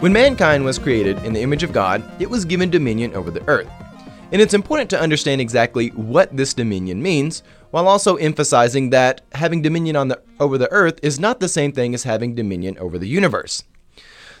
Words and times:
When 0.00 0.14
mankind 0.14 0.64
was 0.64 0.78
created 0.78 1.18
in 1.26 1.34
the 1.34 1.42
image 1.42 1.62
of 1.62 1.74
God, 1.74 2.02
it 2.18 2.30
was 2.30 2.46
given 2.46 2.70
dominion 2.70 3.14
over 3.14 3.30
the 3.30 3.46
earth. 3.46 3.70
And 4.32 4.40
it's 4.40 4.54
important 4.54 4.88
to 4.90 5.00
understand 5.00 5.42
exactly 5.42 5.88
what 5.88 6.34
this 6.34 6.54
dominion 6.54 7.02
means, 7.02 7.42
while 7.70 7.86
also 7.86 8.16
emphasizing 8.16 8.88
that 8.90 9.20
having 9.32 9.60
dominion 9.60 9.96
on 9.96 10.08
the, 10.08 10.18
over 10.40 10.56
the 10.56 10.72
earth 10.72 11.00
is 11.02 11.20
not 11.20 11.38
the 11.38 11.50
same 11.50 11.70
thing 11.72 11.92
as 11.92 12.04
having 12.04 12.34
dominion 12.34 12.78
over 12.78 12.98
the 12.98 13.08
universe. 13.08 13.62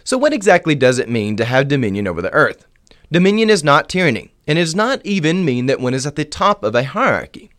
So, 0.02 0.16
what 0.16 0.32
exactly 0.32 0.74
does 0.74 0.98
it 0.98 1.10
mean 1.10 1.36
to 1.36 1.44
have 1.44 1.68
dominion 1.68 2.08
over 2.08 2.22
the 2.22 2.32
earth? 2.32 2.64
Dominion 3.12 3.50
is 3.50 3.62
not 3.62 3.90
tyranny, 3.90 4.32
and 4.46 4.58
it 4.58 4.62
does 4.62 4.74
not 4.74 5.04
even 5.04 5.44
mean 5.44 5.66
that 5.66 5.78
one 5.78 5.92
is 5.92 6.06
at 6.06 6.16
the 6.16 6.24
top 6.24 6.64
of 6.64 6.74
a 6.74 6.84
hierarchy. 6.84 7.50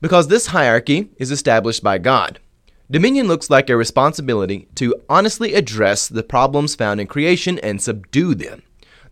Because 0.00 0.26
this 0.26 0.48
hierarchy 0.48 1.10
is 1.18 1.30
established 1.30 1.84
by 1.84 1.98
God. 1.98 2.40
Dominion 2.88 3.26
looks 3.26 3.50
like 3.50 3.68
a 3.68 3.76
responsibility 3.76 4.68
to 4.76 4.94
honestly 5.08 5.54
address 5.54 6.06
the 6.06 6.22
problems 6.22 6.76
found 6.76 7.00
in 7.00 7.08
creation 7.08 7.58
and 7.58 7.82
subdue 7.82 8.32
them. 8.32 8.62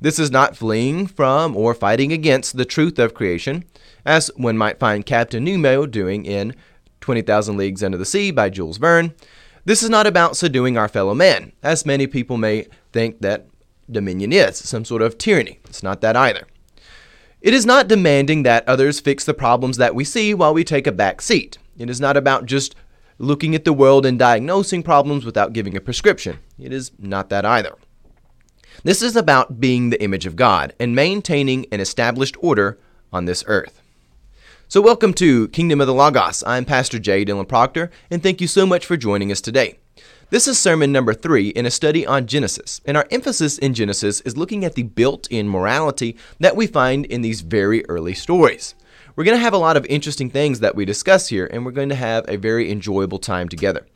This 0.01 0.21
is 0.21 0.31
not 0.31 0.57
fleeing 0.57 1.09
from 1.09 1.57
or 1.57 1.75
fighting 1.75 2.13
against 2.13 2.57
the 2.57 2.65
truth 2.65 3.01
of 3.01 3.15
creation, 3.15 3.65
as 4.07 4.31
one 4.37 4.57
might 4.57 4.79
find 4.79 5.05
Captain 5.05 5.43
Nemo 5.43 5.87
doing 5.87 6.25
in 6.25 6.55
20,000 7.01 7.57
Leagues 7.57 7.83
Under 7.83 7.99
the 7.99 8.05
Sea 8.05 8.31
by 8.31 8.49
Jules 8.49 8.77
Verne. 8.77 9.13
This 9.65 9.83
is 9.83 9.91
not 9.91 10.07
about 10.07 10.37
subduing 10.37 10.79
our 10.79 10.89
fellow 10.89 11.15
man, 11.15 11.51
as 11.61 11.85
many 11.85 12.07
people 12.07 12.37
may 12.37 12.69
think 12.93 13.23
that 13.23 13.49
dominion 13.91 14.33
is, 14.33 14.57
some 14.57 14.85
sort 14.85 15.03
of 15.03 15.19
tyranny. 15.19 15.59
It's 15.65 15.83
not 15.83 16.01
that 16.01 16.15
either. 16.15 16.47
It 17.41 17.53
is 17.53 17.67
not 17.67 17.89
demanding 17.89 18.45
that 18.45 18.69
others 18.69 19.01
fix 19.01 19.25
the 19.25 19.35
problems 19.35 19.79
that 19.79 19.97
we 19.97 20.05
see 20.05 20.33
while 20.33 20.55
we 20.55 20.63
take 20.63 20.87
a 20.87 20.93
back 20.93 21.21
seat. 21.21 21.59
It 21.77 21.91
is 21.91 22.01
not 22.01 22.17
about 22.17 22.47
just 22.47 22.77
looking 23.19 23.55
at 23.55 23.65
the 23.65 23.73
world 23.73 24.05
and 24.05 24.19
diagnosing 24.19 24.83
problems 24.83 25.25
without 25.25 25.53
giving 25.53 25.77
a 25.77 25.81
prescription. 25.81 26.39
It 26.59 26.73
is 26.73 26.93
not 26.99 27.29
that 27.31 27.45
either. 27.45 27.77
This 28.83 29.03
is 29.03 29.17
about 29.17 29.61
being 29.61 29.91
the 29.91 30.03
image 30.03 30.27
of 30.27 30.37
God 30.37 30.75
and 30.81 30.95
maintaining 30.95 31.67
an 31.71 31.81
established 31.81 32.37
order 32.41 32.79
on 33.13 33.25
this 33.25 33.45
earth. 33.47 33.81
So, 34.67 34.81
welcome 34.81 35.15
to 35.15 35.49
Kingdom 35.49 35.81
of 35.81 35.87
the 35.87 35.95
Logos. 35.95 36.43
I'm 36.47 36.65
Pastor 36.65 36.99
J. 36.99 37.25
Dylan 37.25 37.47
Proctor, 37.47 37.91
and 38.11 38.23
thank 38.23 38.41
you 38.41 38.49
so 38.49 38.67
much 38.67 38.85
for 38.85 38.97
joining 38.97 39.31
us 39.31 39.41
today. 39.41 39.79
This 40.31 40.49
is 40.49 40.59
sermon 40.59 40.91
number 40.91 41.15
three 41.15 41.51
in 41.51 41.67
a 41.67 41.71
study 41.71 42.05
on 42.05 42.27
Genesis, 42.27 42.81
and 42.85 42.97
our 42.97 43.07
emphasis 43.11 43.59
in 43.59 43.75
Genesis 43.75 44.21
is 44.23 44.37
looking 44.37 44.65
at 44.65 44.75
the 44.75 44.83
built 44.83 45.29
in 45.31 45.49
morality 45.49 46.17
that 46.41 46.57
we 46.57 46.67
find 46.67 47.07
in 47.07 47.23
these 47.23 47.43
very 47.43 47.87
early 47.89 48.15
stories. 48.15 48.75
We're 49.17 49.25
going 49.25 49.37
to 49.37 49.45
have 49.45 49.53
a 49.53 49.59
lot 49.59 49.77
of 49.77 49.87
interesting 49.87 50.29
things 50.29 50.59
that 50.59 50.75
we 50.75 50.85
discuss 50.85 51.29
here, 51.29 51.49
and 51.53 51.65
we're 51.65 51.71
going 51.71 51.89
to 51.91 51.95
have 51.95 52.25
a 52.27 52.37
very 52.37 52.69
enjoyable 52.69 53.21
time 53.21 53.49
together. 53.49 53.87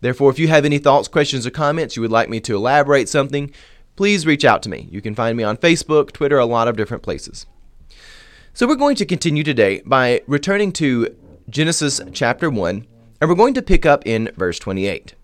Therefore, 0.00 0.30
if 0.30 0.38
you 0.38 0.46
have 0.46 0.64
any 0.64 0.78
thoughts, 0.78 1.08
questions, 1.08 1.44
or 1.44 1.50
comments 1.50 1.96
you 1.96 2.02
would 2.02 2.12
like 2.12 2.28
me 2.28 2.38
to 2.40 2.54
elaborate 2.54 3.08
something, 3.08 3.50
please 3.96 4.24
reach 4.24 4.44
out 4.44 4.62
to 4.62 4.68
me. 4.68 4.86
You 4.92 5.00
can 5.00 5.16
find 5.16 5.36
me 5.36 5.42
on 5.42 5.56
Facebook, 5.56 6.12
Twitter, 6.12 6.38
a 6.38 6.46
lot 6.46 6.68
of 6.68 6.76
different 6.76 7.02
places. 7.02 7.46
So, 8.54 8.68
we're 8.68 8.76
going 8.76 8.94
to 8.96 9.04
continue 9.04 9.42
today 9.42 9.82
by 9.84 10.22
returning 10.28 10.70
to 10.74 11.12
Genesis 11.50 12.00
chapter 12.12 12.48
1, 12.48 12.86
and 13.20 13.28
we're 13.28 13.34
going 13.34 13.54
to 13.54 13.62
pick 13.62 13.84
up 13.84 14.06
in 14.06 14.30
verse 14.36 14.60
28. 14.60 15.14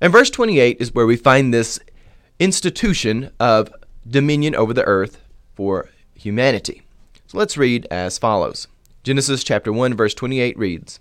And 0.00 0.12
verse 0.12 0.30
28 0.30 0.76
is 0.78 0.94
where 0.94 1.06
we 1.06 1.16
find 1.16 1.52
this 1.52 1.80
institution 2.38 3.32
of 3.40 3.74
dominion 4.08 4.54
over 4.54 4.72
the 4.72 4.84
earth 4.84 5.20
for 5.56 5.88
humanity. 6.14 6.82
So, 7.26 7.38
let's 7.38 7.56
read 7.56 7.88
as 7.90 8.18
follows. 8.18 8.68
Genesis 9.04 9.44
chapter 9.44 9.70
1 9.70 9.92
verse 9.94 10.14
28 10.14 10.58
reads, 10.58 10.98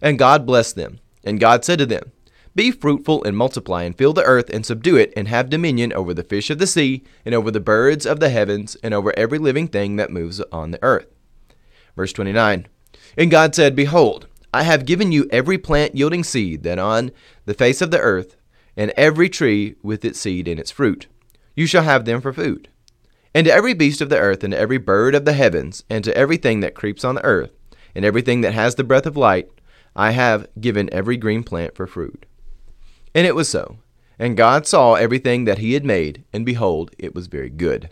And 0.00 0.18
God 0.18 0.46
blessed 0.46 0.76
them, 0.76 0.98
and 1.22 1.38
God 1.38 1.62
said 1.62 1.78
to 1.78 1.84
them, 1.84 2.10
Be 2.54 2.70
fruitful 2.70 3.22
and 3.22 3.36
multiply 3.36 3.82
and 3.82 3.94
fill 3.96 4.14
the 4.14 4.24
earth 4.24 4.48
and 4.48 4.64
subdue 4.64 4.96
it 4.96 5.12
and 5.14 5.28
have 5.28 5.50
dominion 5.50 5.92
over 5.92 6.14
the 6.14 6.24
fish 6.24 6.48
of 6.48 6.56
the 6.58 6.66
sea 6.66 7.04
and 7.22 7.34
over 7.34 7.50
the 7.50 7.60
birds 7.60 8.06
of 8.06 8.18
the 8.18 8.30
heavens 8.30 8.78
and 8.82 8.94
over 8.94 9.12
every 9.14 9.36
living 9.36 9.68
thing 9.68 9.96
that 9.96 10.10
moves 10.10 10.40
on 10.50 10.70
the 10.70 10.82
earth. 10.82 11.06
Verse 11.94 12.14
29, 12.14 12.66
And 13.18 13.30
God 13.30 13.54
said, 13.54 13.76
Behold, 13.76 14.26
I 14.54 14.62
have 14.62 14.86
given 14.86 15.12
you 15.12 15.28
every 15.30 15.58
plant 15.58 15.94
yielding 15.94 16.24
seed 16.24 16.62
that 16.62 16.78
on 16.78 17.12
the 17.44 17.52
face 17.52 17.82
of 17.82 17.90
the 17.90 18.00
earth, 18.00 18.36
and 18.74 18.90
every 18.96 19.28
tree 19.28 19.74
with 19.82 20.02
its 20.02 20.18
seed 20.18 20.48
and 20.48 20.58
its 20.58 20.70
fruit. 20.70 21.08
You 21.54 21.66
shall 21.66 21.82
have 21.82 22.06
them 22.06 22.22
for 22.22 22.32
food. 22.32 22.68
And 23.34 23.46
to 23.46 23.52
every 23.52 23.74
beast 23.74 24.00
of 24.00 24.10
the 24.10 24.18
earth, 24.18 24.44
and 24.44 24.52
to 24.52 24.58
every 24.58 24.78
bird 24.78 25.14
of 25.14 25.24
the 25.24 25.32
heavens, 25.32 25.82
and 25.90 26.04
to 26.04 26.16
everything 26.16 26.60
that 26.60 26.74
creeps 26.74 27.04
on 27.04 27.16
the 27.16 27.24
earth, 27.24 27.50
and 27.94 28.04
everything 28.04 28.42
that 28.42 28.54
has 28.54 28.76
the 28.76 28.84
breath 28.84 29.06
of 29.06 29.16
light, 29.16 29.50
I 29.96 30.12
have 30.12 30.46
given 30.60 30.92
every 30.92 31.16
green 31.16 31.42
plant 31.42 31.74
for 31.74 31.86
fruit. 31.86 32.26
And 33.14 33.26
it 33.26 33.34
was 33.34 33.48
so. 33.48 33.78
And 34.18 34.36
God 34.36 34.66
saw 34.66 34.94
everything 34.94 35.44
that 35.44 35.58
he 35.58 35.72
had 35.72 35.84
made, 35.84 36.24
and 36.32 36.46
behold, 36.46 36.92
it 36.98 37.14
was 37.14 37.26
very 37.26 37.50
good. 37.50 37.90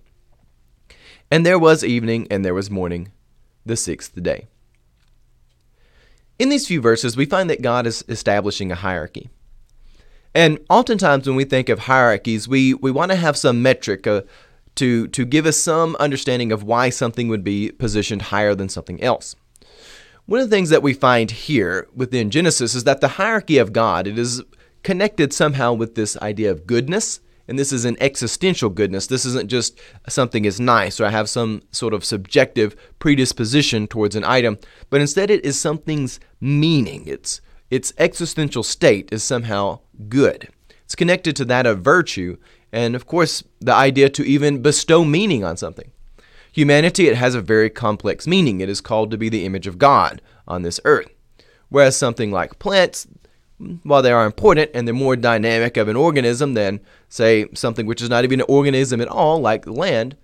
And 1.31 1.45
there 1.45 1.59
was 1.59 1.83
evening, 1.83 2.29
and 2.31 2.45
there 2.45 2.55
was 2.55 2.71
morning, 2.71 3.11
the 3.67 3.77
sixth 3.77 4.21
day. 4.23 4.47
In 6.39 6.49
these 6.49 6.67
few 6.67 6.81
verses, 6.81 7.17
we 7.17 7.25
find 7.25 7.51
that 7.51 7.63
God 7.63 7.87
is 7.87 8.05
establishing 8.09 8.71
a 8.71 8.77
hierarchy. 8.77 9.31
And 10.35 10.59
oftentimes, 10.71 11.27
when 11.27 11.37
we 11.37 11.45
think 11.45 11.69
of 11.69 11.81
hierarchies, 11.81 12.49
we, 12.49 12.75
we 12.75 12.91
want 12.91 13.11
to 13.11 13.17
have 13.17 13.37
some 13.37 13.63
metric, 13.63 14.07
a, 14.07 14.25
to, 14.77 15.09
to 15.09 15.25
give 15.25 15.47
us 15.47 15.57
some 15.57 15.97
understanding 15.97 16.53
of 16.53 16.63
why 16.63 16.91
something 16.91 17.29
would 17.29 17.45
be 17.45 17.71
positioned 17.73 18.23
higher 18.23 18.55
than 18.55 18.69
something 18.69 19.03
else. 19.03 19.37
One 20.27 20.41
of 20.41 20.49
the 20.49 20.57
things 20.57 20.71
that 20.71 20.83
we 20.83 20.95
find 20.95 21.31
here 21.31 21.89
within 21.95 22.31
Genesis 22.31 22.75
is 22.75 22.85
that 22.85 23.01
the 23.01 23.09
hierarchy 23.09 23.59
of 23.59 23.73
God 23.73 24.07
it 24.07 24.19
is 24.19 24.43
connected 24.83 25.33
somehow 25.33 25.73
with 25.73 25.95
this 25.95 26.17
idea 26.19 26.51
of 26.51 26.67
goodness, 26.67 27.21
and 27.49 27.59
this 27.59 27.73
is 27.73 27.85
an 27.85 27.97
existential 28.01 28.71
goodness. 28.71 29.09
This 29.09 29.25
isn't 29.25 29.51
just 29.51 29.81
something 30.09 30.45
is 30.45 30.61
nice 30.61 31.01
or 31.01 31.07
I 31.07 31.11
have 31.11 31.29
some 31.29 31.63
sort 31.73 31.93
of 31.93 32.05
subjective 32.05 32.77
predisposition 32.99 33.89
towards 33.89 34.15
an 34.15 34.25
item, 34.25 34.59
but 34.91 35.01
instead 35.01 35.31
it 35.31 35.45
is 35.45 35.59
something's 35.59 36.21
meaning. 36.41 37.07
Its 37.07 37.41
its 37.71 37.93
existential 37.99 38.63
state 38.63 39.09
is 39.13 39.25
somehow 39.25 39.81
good. 40.09 40.49
It's 40.85 40.95
connected 40.95 41.35
to 41.37 41.45
that 41.47 41.67
of 41.67 41.81
virtue 41.81 42.37
and 42.73 42.95
of 42.95 43.07
course, 43.07 43.45
the 43.61 43.75
idea 43.75 44.09
to 44.11 44.27
even 44.27 44.63
bestow 44.63 45.05
meaning 45.05 45.45
on 45.45 45.57
something. 45.57 45.91
Humanity, 46.53 47.09
it 47.09 47.17
has 47.17 47.35
a 47.35 47.41
very 47.41 47.71
complex 47.71 48.27
meaning. 48.27 48.61
It 48.61 48.69
is 48.69 48.81
called 48.81 49.11
to 49.11 49.19
be 49.19 49.29
the 49.29 49.45
image 49.45 49.67
of 49.67 49.79
God 49.79 50.21
on 50.47 50.63
this 50.63 50.81
earth. 50.85 51.09
Whereas 51.69 51.97
something 51.97 52.31
like 52.31 52.59
plants, 52.59 53.07
while 53.83 54.03
they 54.03 54.13
are 54.13 54.27
important 54.27 54.71
and 54.75 54.87
they're 54.87 54.95
more 54.95 55.17
dynamic 55.17 55.77
of 55.77 55.89
an 55.89 55.97
organism 55.97 56.55
than, 56.55 56.81
say, 57.09 57.47
something 57.55 57.87
which 57.87 58.03
is 58.03 58.11
not 58.11 58.25
even 58.25 58.41
an 58.41 58.47
organism 58.49 59.01
at 59.01 59.09
all, 59.09 59.41
like 59.41 59.67
land, 59.67 60.17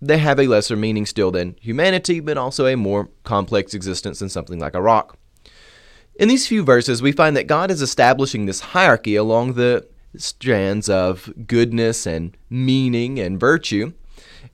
they 0.00 0.18
have 0.18 0.40
a 0.40 0.48
lesser 0.48 0.74
meaning 0.74 1.06
still 1.06 1.30
than 1.30 1.56
humanity, 1.60 2.18
but 2.18 2.36
also 2.36 2.66
a 2.66 2.76
more 2.76 3.08
complex 3.22 3.74
existence 3.74 4.18
than 4.18 4.28
something 4.28 4.58
like 4.58 4.74
a 4.74 4.82
rock. 4.82 5.16
In 6.16 6.28
these 6.28 6.48
few 6.48 6.64
verses, 6.64 7.00
we 7.00 7.12
find 7.12 7.36
that 7.36 7.46
God 7.46 7.70
is 7.70 7.80
establishing 7.80 8.46
this 8.46 8.60
hierarchy 8.60 9.14
along 9.14 9.54
the 9.54 9.86
strands 10.16 10.88
of 10.88 11.32
goodness 11.46 12.06
and 12.06 12.36
meaning 12.50 13.18
and 13.18 13.38
virtue, 13.38 13.92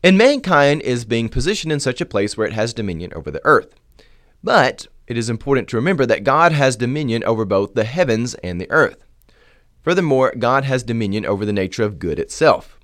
and 0.02 0.16
mankind 0.16 0.82
is 0.82 1.04
being 1.04 1.28
positioned 1.28 1.72
in 1.72 1.80
such 1.80 2.00
a 2.00 2.06
place 2.06 2.36
where 2.36 2.46
it 2.46 2.52
has 2.52 2.72
dominion 2.72 3.12
over 3.14 3.30
the 3.30 3.44
earth. 3.44 3.74
But 4.42 4.86
it 5.06 5.16
is 5.16 5.30
important 5.30 5.68
to 5.68 5.76
remember 5.76 6.06
that 6.06 6.24
God 6.24 6.52
has 6.52 6.76
dominion 6.76 7.24
over 7.24 7.44
both 7.44 7.74
the 7.74 7.84
heavens 7.84 8.34
and 8.34 8.60
the 8.60 8.70
earth. 8.70 9.02
Furthermore, 9.82 10.34
God 10.38 10.64
has 10.64 10.82
dominion 10.82 11.24
over 11.24 11.44
the 11.44 11.52
nature 11.52 11.82
of 11.82 11.98
good 11.98 12.18
itself. 12.18 12.78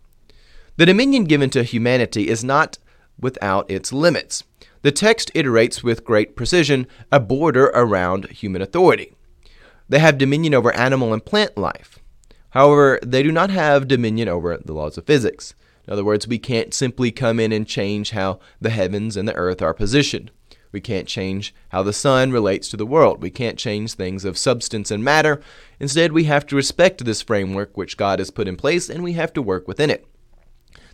The 0.76 0.86
dominion 0.86 1.24
given 1.24 1.50
to 1.50 1.62
humanity 1.62 2.28
is 2.28 2.42
not 2.42 2.78
without 3.20 3.70
its 3.70 3.92
limits. 3.92 4.42
The 4.82 4.92
text 4.92 5.30
iterates 5.34 5.82
with 5.82 6.04
great 6.04 6.34
precision 6.34 6.86
a 7.12 7.20
border 7.20 7.66
around 7.66 8.30
human 8.30 8.62
authority. 8.62 9.14
They 9.88 9.98
have 9.98 10.18
dominion 10.18 10.54
over 10.54 10.74
animal 10.74 11.12
and 11.12 11.24
plant 11.24 11.56
life. 11.56 11.98
However, 12.54 13.01
they 13.04 13.24
do 13.24 13.33
not 13.33 13.51
have 13.51 13.89
dominion 13.89 14.28
over 14.28 14.56
the 14.56 14.72
laws 14.72 14.97
of 14.97 15.06
physics. 15.06 15.54
In 15.89 15.92
other 15.92 16.04
words, 16.04 16.28
we 16.28 16.39
can't 16.39 16.72
simply 16.72 17.10
come 17.10 17.41
in 17.41 17.51
and 17.51 17.66
change 17.66 18.12
how 18.12 18.39
the 18.60 18.71
heavens 18.71 19.16
and 19.16 19.27
the 19.28 19.34
earth 19.34 19.60
are 19.60 19.74
positioned. 19.74 20.30
We 20.71 20.80
can't 20.80 21.09
change 21.09 21.53
how 21.71 21.83
the 21.83 21.92
sun 21.92 22.30
relates 22.30 22.68
to 22.68 22.77
the 22.77 22.86
world. 22.86 23.21
We 23.21 23.30
can't 23.30 23.59
change 23.59 23.95
things 23.95 24.24
of 24.24 24.39
substance 24.39 24.92
and 24.92 25.03
matter. 25.03 25.42
Instead, 25.80 26.12
we 26.12 26.24
have 26.24 26.47
to 26.47 26.56
respect 26.56 27.04
this 27.04 27.22
framework 27.22 27.77
which 27.77 27.97
God 27.97 28.21
has 28.21 28.30
put 28.30 28.47
in 28.47 28.56
place 28.56 28.89
and 28.89 29.03
we 29.03 29.15
have 29.15 29.33
to 29.33 29.42
work 29.42 29.66
within 29.66 29.91
it. 29.91 30.06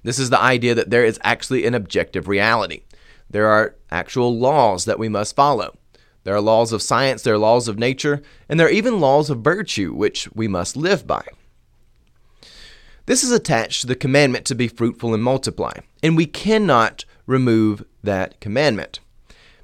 This 0.02 0.18
is 0.18 0.30
the 0.30 0.40
idea 0.40 0.74
that 0.74 0.88
there 0.88 1.04
is 1.04 1.20
actually 1.22 1.66
an 1.66 1.74
objective 1.74 2.26
reality. 2.26 2.84
There 3.28 3.48
are 3.48 3.76
actual 3.90 4.38
laws 4.38 4.86
that 4.86 4.98
we 4.98 5.10
must 5.10 5.36
follow. 5.36 5.76
There 6.24 6.34
are 6.34 6.40
laws 6.40 6.72
of 6.72 6.80
science, 6.80 7.20
there 7.20 7.34
are 7.34 7.38
laws 7.38 7.68
of 7.68 7.78
nature, 7.78 8.22
and 8.48 8.58
there 8.58 8.66
are 8.66 8.70
even 8.70 8.98
laws 8.98 9.28
of 9.28 9.40
virtue 9.40 9.92
which 9.92 10.26
we 10.34 10.48
must 10.48 10.74
live 10.74 11.06
by. 11.06 11.22
This 13.10 13.24
is 13.24 13.32
attached 13.32 13.80
to 13.80 13.88
the 13.88 13.96
commandment 13.96 14.44
to 14.44 14.54
be 14.54 14.68
fruitful 14.68 15.14
and 15.14 15.20
multiply, 15.20 15.72
and 16.00 16.16
we 16.16 16.26
cannot 16.26 17.04
remove 17.26 17.84
that 18.04 18.38
commandment 18.38 19.00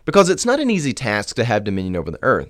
because 0.04 0.28
it's 0.28 0.44
not 0.44 0.58
an 0.58 0.68
easy 0.68 0.92
task 0.92 1.36
to 1.36 1.44
have 1.44 1.62
dominion 1.62 1.94
over 1.94 2.10
the 2.10 2.18
earth. 2.22 2.48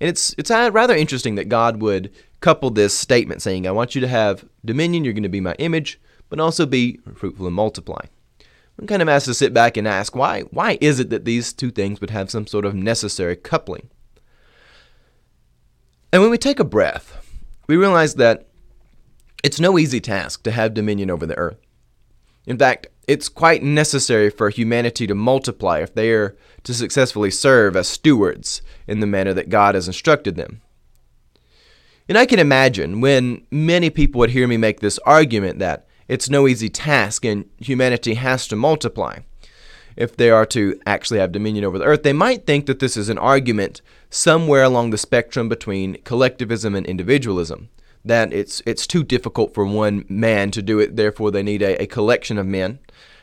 And 0.00 0.10
it's 0.10 0.34
it's 0.36 0.50
uh, 0.50 0.70
rather 0.72 0.96
interesting 0.96 1.36
that 1.36 1.48
God 1.48 1.80
would 1.80 2.12
couple 2.40 2.70
this 2.70 2.92
statement 2.92 3.40
saying, 3.40 3.68
"I 3.68 3.70
want 3.70 3.94
you 3.94 4.00
to 4.00 4.08
have 4.08 4.44
dominion, 4.64 5.04
you're 5.04 5.12
going 5.12 5.22
to 5.22 5.28
be 5.28 5.40
my 5.40 5.54
image, 5.60 6.00
but 6.28 6.40
also 6.40 6.66
be 6.66 6.98
fruitful 7.14 7.46
and 7.46 7.54
multiply. 7.54 8.04
One 8.74 8.88
kind 8.88 9.00
of 9.00 9.06
has 9.06 9.26
to 9.26 9.34
sit 9.34 9.54
back 9.54 9.76
and 9.76 9.86
ask 9.86 10.16
why 10.16 10.40
why 10.50 10.76
is 10.80 10.98
it 10.98 11.10
that 11.10 11.24
these 11.24 11.52
two 11.52 11.70
things 11.70 12.00
would 12.00 12.10
have 12.10 12.32
some 12.32 12.48
sort 12.48 12.64
of 12.64 12.74
necessary 12.74 13.36
coupling? 13.36 13.90
And 16.12 16.20
when 16.20 16.32
we 16.32 16.36
take 16.36 16.58
a 16.58 16.64
breath, 16.64 17.24
we 17.68 17.76
realize 17.76 18.16
that 18.16 18.48
it's 19.42 19.60
no 19.60 19.78
easy 19.78 20.00
task 20.00 20.42
to 20.44 20.50
have 20.50 20.74
dominion 20.74 21.10
over 21.10 21.26
the 21.26 21.36
earth. 21.36 21.58
In 22.46 22.58
fact, 22.58 22.88
it's 23.08 23.28
quite 23.28 23.62
necessary 23.62 24.30
for 24.30 24.48
humanity 24.50 25.06
to 25.06 25.14
multiply 25.14 25.80
if 25.80 25.94
they 25.94 26.10
are 26.10 26.36
to 26.64 26.74
successfully 26.74 27.30
serve 27.30 27.76
as 27.76 27.88
stewards 27.88 28.62
in 28.86 29.00
the 29.00 29.06
manner 29.06 29.34
that 29.34 29.48
God 29.48 29.74
has 29.74 29.86
instructed 29.86 30.36
them. 30.36 30.60
And 32.08 32.18
I 32.18 32.26
can 32.26 32.38
imagine 32.38 33.00
when 33.00 33.46
many 33.50 33.90
people 33.90 34.18
would 34.20 34.30
hear 34.30 34.46
me 34.46 34.56
make 34.56 34.80
this 34.80 34.98
argument 35.00 35.58
that 35.60 35.86
it's 36.08 36.30
no 36.30 36.46
easy 36.46 36.68
task 36.68 37.24
and 37.24 37.48
humanity 37.58 38.14
has 38.14 38.46
to 38.48 38.56
multiply. 38.56 39.20
If 39.96 40.16
they 40.16 40.30
are 40.30 40.46
to 40.46 40.80
actually 40.86 41.20
have 41.20 41.32
dominion 41.32 41.64
over 41.64 41.78
the 41.78 41.84
earth, 41.84 42.02
they 42.02 42.12
might 42.12 42.46
think 42.46 42.66
that 42.66 42.78
this 42.78 42.96
is 42.96 43.08
an 43.08 43.18
argument 43.18 43.82
somewhere 44.10 44.62
along 44.62 44.90
the 44.90 44.98
spectrum 44.98 45.48
between 45.48 46.00
collectivism 46.02 46.74
and 46.74 46.86
individualism. 46.86 47.68
That 48.04 48.32
it's 48.32 48.62
it's 48.66 48.86
too 48.86 49.04
difficult 49.04 49.54
for 49.54 49.64
one 49.64 50.04
man 50.08 50.50
to 50.52 50.62
do 50.62 50.80
it, 50.80 50.96
therefore 50.96 51.30
they 51.30 51.42
need 51.42 51.62
a, 51.62 51.80
a 51.80 51.86
collection 51.86 52.38
of 52.38 52.46
men. 52.46 52.80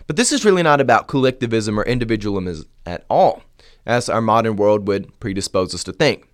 But 0.08 0.16
this 0.16 0.31
is 0.31 0.46
really 0.46 0.64
not 0.64 0.81
about 0.81 1.08
collectivism 1.08 1.80
or 1.80 1.84
individualism 1.84 2.68
at 2.86 3.06
all, 3.10 3.44
as 3.86 4.10
our 4.10 4.22
modern 4.22 4.56
world 4.56 4.88
would 4.88 5.20
predispose 5.20 5.76
us 5.76 5.84
to 5.84 5.94
think. 5.94 6.28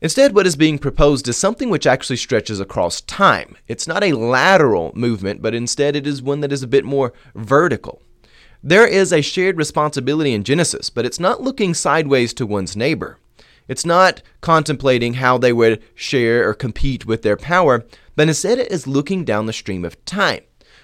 Instead, 0.00 0.34
what 0.34 0.46
is 0.46 0.54
being 0.54 0.78
proposed 0.78 1.26
is 1.26 1.36
something 1.36 1.70
which 1.70 1.86
actually 1.86 2.16
stretches 2.16 2.60
across 2.60 3.00
time. 3.00 3.56
It's 3.66 3.88
not 3.88 4.04
a 4.04 4.12
lateral 4.12 4.92
movement, 4.94 5.42
but 5.42 5.54
instead 5.54 5.96
it 5.96 6.06
is 6.06 6.22
one 6.22 6.40
that 6.40 6.52
is 6.52 6.62
a 6.62 6.68
bit 6.68 6.84
more 6.84 7.12
vertical. 7.34 8.00
There 8.62 8.86
is 8.86 9.12
a 9.12 9.20
shared 9.20 9.56
responsibility 9.56 10.32
in 10.32 10.44
Genesis, 10.44 10.88
but 10.88 11.04
it's 11.04 11.20
not 11.20 11.42
looking 11.42 11.74
sideways 11.74 12.32
to 12.34 12.46
one's 12.46 12.76
neighbor. 12.76 13.18
It's 13.68 13.86
not 13.86 14.22
contemplating 14.40 15.14
how 15.14 15.38
they 15.38 15.52
would 15.52 15.82
share 15.94 16.48
or 16.48 16.54
compete 16.54 17.06
with 17.06 17.22
their 17.22 17.36
power, 17.36 17.84
but 18.16 18.28
instead 18.28 18.58
it 18.58 18.72
is 18.72 18.86
looking 18.86 19.24
down 19.24 19.46
the 19.46 19.52
stream 19.52 19.84
of 19.84 20.02
time 20.04 20.40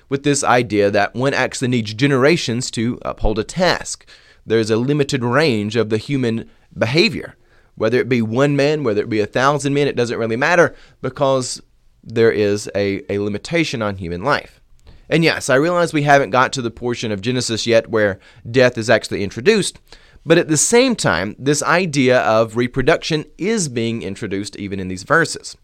with 0.08 0.22
this 0.22 0.44
idea 0.44 0.90
that 0.90 1.14
one 1.14 1.34
actually 1.34 1.68
needs 1.68 1.94
generations 1.94 2.70
to 2.72 2.98
uphold 3.02 3.38
a 3.38 3.44
task. 3.44 4.06
There's 4.46 4.70
a 4.70 4.76
limited 4.76 5.24
range 5.24 5.76
of 5.76 5.88
the 5.88 5.98
human 5.98 6.50
behavior. 6.76 7.36
Whether 7.74 7.98
it 7.98 8.08
be 8.08 8.22
one 8.22 8.54
man, 8.54 8.84
whether 8.84 9.02
it 9.02 9.08
be 9.08 9.20
a 9.20 9.26
thousand 9.26 9.74
men, 9.74 9.88
it 9.88 9.96
doesn't 9.96 10.18
really 10.18 10.36
matter 10.36 10.74
because 11.00 11.60
there 12.04 12.30
is 12.30 12.70
a, 12.74 13.02
a 13.12 13.18
limitation 13.18 13.82
on 13.82 13.96
human 13.96 14.22
life. 14.22 14.60
And 15.08 15.24
yes, 15.24 15.50
I 15.50 15.56
realize 15.56 15.92
we 15.92 16.02
haven't 16.02 16.30
got 16.30 16.52
to 16.52 16.62
the 16.62 16.70
portion 16.70 17.10
of 17.10 17.20
Genesis 17.20 17.66
yet 17.66 17.88
where 17.88 18.18
death 18.50 18.78
is 18.78 18.88
actually 18.88 19.22
introduced, 19.22 19.78
but 20.26 20.38
at 20.38 20.48
the 20.48 20.56
same 20.56 20.96
time, 20.96 21.34
this 21.38 21.62
idea 21.62 22.20
of 22.20 22.56
reproduction 22.56 23.24
is 23.38 23.68
being 23.68 24.02
introduced 24.02 24.56
even 24.56 24.80
in 24.80 24.88
these 24.88 25.02
verses. 25.02 25.56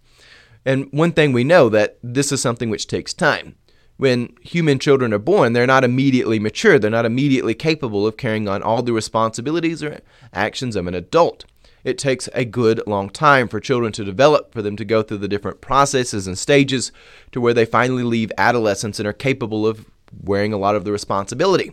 And 0.64 0.88
one 0.92 1.12
thing 1.12 1.32
we 1.32 1.44
know 1.44 1.68
that 1.68 1.98
this 2.02 2.32
is 2.32 2.40
something 2.40 2.70
which 2.70 2.86
takes 2.86 3.14
time. 3.14 3.56
When 3.96 4.34
human 4.42 4.78
children 4.78 5.12
are 5.12 5.18
born, 5.18 5.52
they're 5.52 5.66
not 5.66 5.84
immediately 5.84 6.38
mature. 6.38 6.78
They're 6.78 6.90
not 6.90 7.04
immediately 7.04 7.54
capable 7.54 8.06
of 8.06 8.16
carrying 8.16 8.48
on 8.48 8.62
all 8.62 8.82
the 8.82 8.92
responsibilities 8.92 9.82
or 9.82 10.00
actions 10.32 10.76
of 10.76 10.86
an 10.86 10.94
adult 10.94 11.44
it 11.84 11.98
takes 11.98 12.28
a 12.34 12.44
good 12.44 12.82
long 12.86 13.10
time 13.10 13.48
for 13.48 13.60
children 13.60 13.92
to 13.92 14.04
develop, 14.04 14.52
for 14.52 14.62
them 14.62 14.76
to 14.76 14.84
go 14.84 15.02
through 15.02 15.18
the 15.18 15.28
different 15.28 15.60
processes 15.60 16.26
and 16.26 16.38
stages 16.38 16.92
to 17.32 17.40
where 17.40 17.54
they 17.54 17.64
finally 17.64 18.02
leave 18.02 18.32
adolescence 18.36 18.98
and 18.98 19.06
are 19.06 19.12
capable 19.12 19.66
of 19.66 19.86
wearing 20.22 20.52
a 20.52 20.58
lot 20.58 20.74
of 20.74 20.84
the 20.84 20.92
responsibility. 20.92 21.72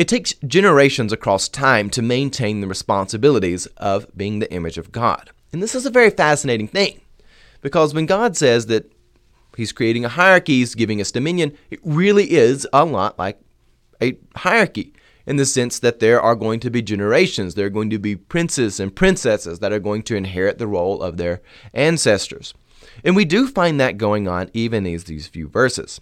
It 0.00 0.08
takes 0.08 0.32
generations 0.46 1.12
across 1.12 1.46
time 1.46 1.90
to 1.90 2.00
maintain 2.00 2.62
the 2.62 2.66
responsibilities 2.66 3.66
of 3.76 4.06
being 4.16 4.38
the 4.38 4.50
image 4.50 4.78
of 4.78 4.92
God. 4.92 5.30
And 5.52 5.62
this 5.62 5.74
is 5.74 5.84
a 5.84 5.90
very 5.90 6.08
fascinating 6.08 6.68
thing 6.68 7.02
because 7.60 7.92
when 7.92 8.06
God 8.06 8.34
says 8.34 8.64
that 8.68 8.90
He's 9.58 9.72
creating 9.72 10.06
a 10.06 10.08
hierarchy, 10.08 10.54
He's 10.54 10.74
giving 10.74 11.02
us 11.02 11.12
dominion, 11.12 11.54
it 11.68 11.80
really 11.84 12.30
is 12.30 12.66
a 12.72 12.86
lot 12.86 13.18
like 13.18 13.42
a 14.00 14.16
hierarchy 14.36 14.94
in 15.26 15.36
the 15.36 15.44
sense 15.44 15.78
that 15.80 16.00
there 16.00 16.18
are 16.18 16.34
going 16.34 16.60
to 16.60 16.70
be 16.70 16.80
generations. 16.80 17.54
There 17.54 17.66
are 17.66 17.68
going 17.68 17.90
to 17.90 17.98
be 17.98 18.16
princes 18.16 18.80
and 18.80 18.96
princesses 18.96 19.58
that 19.58 19.70
are 19.70 19.78
going 19.78 20.02
to 20.04 20.16
inherit 20.16 20.56
the 20.56 20.66
role 20.66 21.02
of 21.02 21.18
their 21.18 21.42
ancestors. 21.74 22.54
And 23.04 23.14
we 23.14 23.26
do 23.26 23.46
find 23.46 23.78
that 23.80 23.98
going 23.98 24.28
on 24.28 24.48
even 24.54 24.86
in 24.86 24.98
these 24.98 25.26
few 25.26 25.46
verses. 25.46 26.00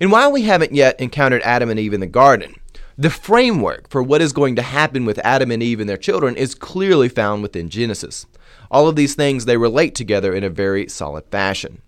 And 0.00 0.10
while 0.10 0.32
we 0.32 0.42
haven't 0.42 0.74
yet 0.74 0.98
encountered 1.00 1.42
Adam 1.42 1.70
and 1.70 1.78
Eve 1.78 1.94
in 1.94 2.00
the 2.00 2.08
garden, 2.08 2.56
the 2.96 3.10
framework 3.10 3.88
for 3.88 4.02
what 4.02 4.22
is 4.22 4.32
going 4.32 4.56
to 4.56 4.62
happen 4.62 5.04
with 5.04 5.18
Adam 5.24 5.50
and 5.50 5.62
Eve 5.62 5.80
and 5.80 5.88
their 5.88 5.96
children 5.96 6.36
is 6.36 6.54
clearly 6.54 7.08
found 7.08 7.42
within 7.42 7.68
Genesis. 7.68 8.26
All 8.70 8.88
of 8.88 8.96
these 8.96 9.14
things 9.14 9.44
they 9.44 9.56
relate 9.56 9.94
together 9.94 10.34
in 10.34 10.44
a 10.44 10.50
very 10.50 10.88
solid 10.88 11.24
fashion. 11.26 11.82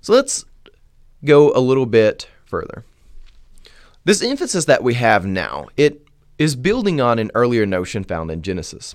So 0.00 0.12
let's 0.12 0.44
go 1.24 1.52
a 1.52 1.60
little 1.60 1.86
bit 1.86 2.28
further. 2.44 2.84
This 4.04 4.22
emphasis 4.22 4.66
that 4.66 4.82
we 4.82 4.94
have 4.94 5.24
now, 5.24 5.68
it 5.76 6.06
is 6.38 6.56
building 6.56 7.00
on 7.00 7.18
an 7.18 7.30
earlier 7.34 7.64
notion 7.64 8.04
found 8.04 8.30
in 8.30 8.42
Genesis. 8.42 8.94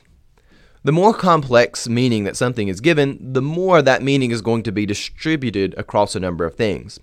The 0.83 0.91
more 0.91 1.13
complex 1.13 1.89
meaning 1.89 2.23
that 2.23 2.37
something 2.37 2.67
is 2.67 2.79
given, 2.79 3.33
the 3.33 3.41
more 3.41 3.81
that 3.81 4.03
meaning 4.03 4.31
is 4.31 4.41
going 4.41 4.63
to 4.63 4.71
be 4.71 4.85
distributed 4.85 5.73
across 5.77 6.15
a 6.15 6.19
number 6.19 6.45
of 6.45 6.55
things. 6.55 6.99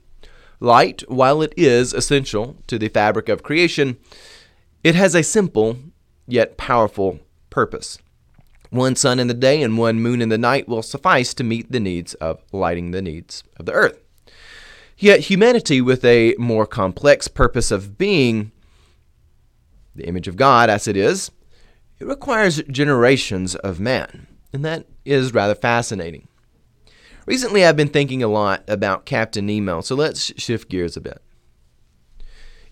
Light, 0.61 1.03
while 1.09 1.43
it 1.43 1.53
is 1.57 1.93
essential 1.93 2.57
to 2.67 2.79
the 2.79 2.89
fabric 2.89 3.29
of 3.29 3.43
creation, 3.43 3.99
it 4.83 4.95
has 4.95 5.15
a 5.15 5.23
simple 5.23 5.79
yet 6.27 6.57
powerful 6.57 7.21
purpose. 7.51 7.99
One 8.71 8.97
sun 8.97 9.19
in 9.19 9.29
the 9.29 9.35
day 9.35 9.63
and 9.63 9.79
one 9.79 10.01
moon 10.01 10.21
in 10.21 10.29
the 10.29 10.39
night 10.39 10.69
will 10.69 10.83
suffice 10.83 11.35
to 11.35 11.45
meet 11.45 11.71
the 11.71 11.81
needs 11.81 12.15
of 12.15 12.43
lighting 12.53 12.91
the 12.91 13.03
needs 13.03 13.45
of 13.59 13.67
the 13.67 13.73
earth. 13.73 13.99
Yet 14.99 15.21
humanity, 15.21 15.81
with 15.81 16.05
a 16.05 16.35
more 16.39 16.67
complex 16.67 17.29
purpose 17.29 17.71
of 17.71 17.99
being 17.99 18.51
the 19.95 20.07
image 20.07 20.27
of 20.27 20.37
God 20.37 20.71
as 20.71 20.89
it 20.89 20.97
is, 20.97 21.31
it 21.99 22.07
requires 22.07 22.63
generations 22.65 23.55
of 23.57 23.81
man, 23.81 24.27
and 24.53 24.65
that 24.65 24.87
is 25.05 25.35
rather 25.35 25.55
fascinating. 25.55 26.29
Recently, 27.27 27.65
I've 27.65 27.77
been 27.77 27.89
thinking 27.89 28.23
a 28.23 28.29
lot 28.29 28.63
about 28.69 29.05
Captain 29.05 29.47
Nemo, 29.47 29.81
so 29.81 29.95
let's 29.95 30.33
shift 30.41 30.71
gears 30.71 30.97
a 30.97 31.01
bit. 31.01 31.21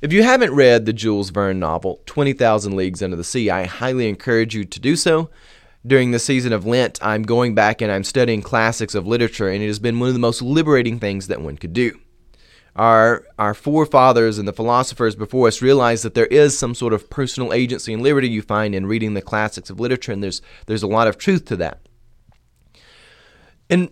If 0.01 0.13
you 0.13 0.23
haven't 0.23 0.55
read 0.55 0.87
the 0.87 0.93
Jules 0.93 1.31
Verne 1.31 1.59
novel, 1.59 2.01
20,000 2.07 2.77
Leagues 2.77 3.03
Under 3.03 3.17
the 3.17 3.25
Sea, 3.25 3.51
I 3.51 3.65
highly 3.65 4.09
encourage 4.09 4.55
you 4.55 4.65
to 4.65 4.81
do 4.81 4.97
so 4.97 5.31
during 5.87 6.13
the 6.13 6.19
season 6.19 6.53
of 6.53 6.65
Lent, 6.65 6.99
I'm 7.03 7.23
going 7.23 7.55
back 7.55 7.83
and 7.83 7.91
I'm 7.91 8.05
studying 8.05 8.43
classics 8.43 8.95
of 8.95 9.07
literature, 9.07 9.49
and 9.49 9.63
it 9.63 9.67
has 9.67 9.79
been 9.79 9.99
one 9.99 10.09
of 10.09 10.15
the 10.15 10.21
most 10.21 10.41
liberating 10.41 10.99
things 10.99 11.27
that 11.27 11.43
one 11.43 11.57
could 11.57 11.73
do 11.73 11.99
our 12.77 13.25
our 13.39 13.55
forefathers 13.55 14.39
and 14.39 14.49
the 14.49 14.53
philosophers 14.53 15.15
before 15.15 15.47
us 15.47 15.63
realized 15.63 16.05
that 16.05 16.15
there 16.15 16.27
is 16.27 16.59
some 16.59 16.75
sort 16.75 16.93
of 16.93 17.09
personal 17.09 17.53
agency 17.53 17.93
and 17.93 18.03
liberty 18.03 18.29
you 18.29 18.43
find 18.43 18.75
in 18.75 18.87
reading 18.87 19.15
the 19.15 19.23
classics 19.23 19.71
of 19.71 19.79
literature, 19.81 20.13
and 20.13 20.23
there's 20.23 20.43
there's 20.67 20.83
a 20.83 20.89
lot 20.89 21.07
of 21.07 21.19
truth 21.19 21.45
to 21.45 21.57
that. 21.57 21.81
And 23.71 23.91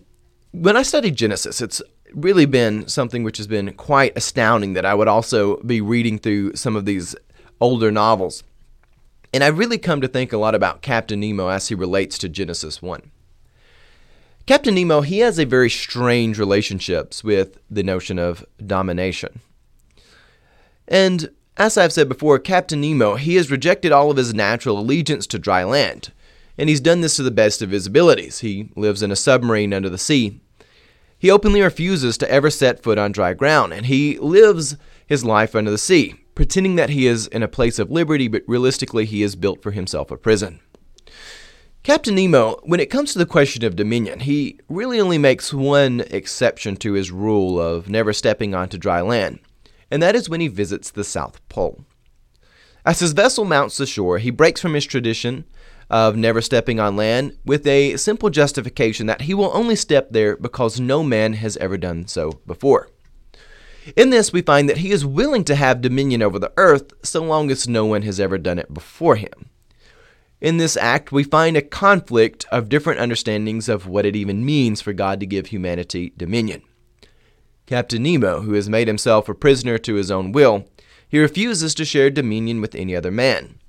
when 0.53 0.77
I 0.77 0.83
studied 0.83 1.15
Genesis, 1.15 1.61
it's 1.61 1.81
really 2.13 2.45
been 2.45 2.87
something 2.87 3.23
which 3.23 3.37
has 3.37 3.47
been 3.47 3.73
quite 3.73 4.15
astounding 4.15 4.73
that 4.73 4.85
I 4.85 4.93
would 4.93 5.07
also 5.07 5.57
be 5.63 5.81
reading 5.81 6.19
through 6.19 6.55
some 6.55 6.75
of 6.75 6.85
these 6.85 7.15
older 7.59 7.91
novels. 7.91 8.43
And 9.33 9.43
I've 9.43 9.57
really 9.57 9.79
come 9.79 9.99
to 10.01 10.07
think 10.07 10.31
a 10.31 10.37
lot 10.37 10.53
about 10.53 10.83
Captain 10.83 11.19
Nemo 11.19 11.47
as 11.47 11.69
he 11.69 11.75
relates 11.75 12.19
to 12.19 12.29
Genesis 12.29 12.83
1. 12.83 13.09
Captain 14.45 14.75
Nemo, 14.75 15.01
he 15.01 15.19
has 15.19 15.39
a 15.39 15.45
very 15.45 15.71
strange 15.71 16.37
relationships 16.37 17.23
with 17.23 17.57
the 17.69 17.81
notion 17.81 18.19
of 18.19 18.45
domination. 18.63 19.39
And 20.87 21.31
as 21.57 21.77
I've 21.77 21.93
said 21.93 22.07
before, 22.07 22.37
Captain 22.37 22.81
Nemo, 22.81 23.15
he 23.15 23.35
has 23.35 23.49
rejected 23.49 23.91
all 23.91 24.11
of 24.11 24.17
his 24.17 24.35
natural 24.35 24.79
allegiance 24.79 25.25
to 25.27 25.39
dry 25.39 25.63
land. 25.63 26.11
And 26.57 26.69
he's 26.69 26.81
done 26.81 27.01
this 27.01 27.15
to 27.15 27.23
the 27.23 27.31
best 27.31 27.63
of 27.63 27.71
his 27.71 27.87
abilities. 27.87 28.39
He 28.39 28.69
lives 28.75 29.01
in 29.01 29.11
a 29.11 29.15
submarine 29.15 29.73
under 29.73 29.89
the 29.89 29.97
sea. 29.97 30.39
He 31.23 31.31
openly 31.31 31.61
refuses 31.61 32.17
to 32.17 32.29
ever 32.29 32.49
set 32.49 32.83
foot 32.83 32.97
on 32.97 33.13
dry 33.13 33.33
ground, 33.33 33.71
and 33.71 33.85
he 33.85 34.17
lives 34.19 34.75
his 35.07 35.23
life 35.23 35.55
under 35.55 35.71
the 35.71 35.77
sea, 35.77 36.15
pretending 36.35 36.75
that 36.75 36.89
he 36.89 37.07
is 37.07 37.27
in 37.27 37.41
a 37.41 37.47
place 37.47 37.79
of 37.79 37.89
liberty, 37.89 38.27
but 38.27 38.43
realistically, 38.45 39.05
he 39.05 39.21
has 39.21 39.37
built 39.37 39.63
for 39.63 39.71
himself 39.71 40.11
a 40.11 40.17
prison. 40.17 40.59
Captain 41.81 42.13
Nemo, 42.13 42.59
when 42.63 42.81
it 42.81 42.89
comes 42.89 43.13
to 43.13 43.19
the 43.19 43.25
question 43.25 43.63
of 43.63 43.77
dominion, 43.77 44.19
he 44.19 44.59
really 44.67 44.99
only 44.99 45.17
makes 45.17 45.53
one 45.53 46.01
exception 46.11 46.75
to 46.75 46.91
his 46.91 47.09
rule 47.09 47.57
of 47.57 47.87
never 47.87 48.11
stepping 48.11 48.53
onto 48.53 48.77
dry 48.77 48.99
land, 48.99 49.39
and 49.89 50.03
that 50.03 50.17
is 50.17 50.27
when 50.27 50.41
he 50.41 50.49
visits 50.49 50.91
the 50.91 51.05
South 51.05 51.39
Pole. 51.47 51.85
As 52.85 52.99
his 52.99 53.13
vessel 53.13 53.45
mounts 53.45 53.77
the 53.77 53.85
shore, 53.85 54.17
he 54.17 54.29
breaks 54.29 54.59
from 54.59 54.73
his 54.73 54.83
tradition 54.83 55.45
of 55.89 56.15
never 56.15 56.41
stepping 56.41 56.79
on 56.79 56.95
land 56.95 57.37
with 57.45 57.65
a 57.67 57.97
simple 57.97 58.29
justification 58.29 59.07
that 59.07 59.21
he 59.21 59.33
will 59.33 59.51
only 59.53 59.75
step 59.75 60.11
there 60.11 60.35
because 60.37 60.79
no 60.79 61.03
man 61.03 61.33
has 61.33 61.57
ever 61.57 61.77
done 61.77 62.07
so 62.07 62.39
before. 62.47 62.89
In 63.95 64.09
this, 64.09 64.31
we 64.31 64.41
find 64.41 64.69
that 64.69 64.77
he 64.77 64.91
is 64.91 65.05
willing 65.05 65.43
to 65.45 65.55
have 65.55 65.81
dominion 65.81 66.21
over 66.21 66.39
the 66.39 66.53
earth 66.57 66.93
so 67.03 67.21
long 67.23 67.51
as 67.51 67.67
no 67.67 67.85
one 67.85 68.03
has 68.03 68.19
ever 68.19 68.37
done 68.37 68.59
it 68.59 68.73
before 68.73 69.17
him. 69.17 69.49
In 70.39 70.57
this 70.57 70.75
act, 70.75 71.11
we 71.11 71.23
find 71.23 71.55
a 71.55 71.61
conflict 71.61 72.45
of 72.51 72.69
different 72.69 72.99
understandings 72.99 73.69
of 73.69 73.87
what 73.87 74.05
it 74.05 74.15
even 74.15 74.45
means 74.45 74.81
for 74.81 74.93
God 74.93 75.19
to 75.19 75.25
give 75.25 75.47
humanity 75.47 76.13
dominion. 76.17 76.61
Captain 77.65 78.03
Nemo, 78.03 78.41
who 78.41 78.53
has 78.53 78.69
made 78.69 78.87
himself 78.87 79.29
a 79.29 79.33
prisoner 79.33 79.77
to 79.77 79.95
his 79.95 80.11
own 80.11 80.33
will, 80.33 80.67
he 81.07 81.19
refuses 81.19 81.73
to 81.75 81.85
share 81.85 82.09
dominion 82.09 82.59
with 82.59 82.75
any 82.75 82.95
other 82.95 83.11
man. 83.11 83.59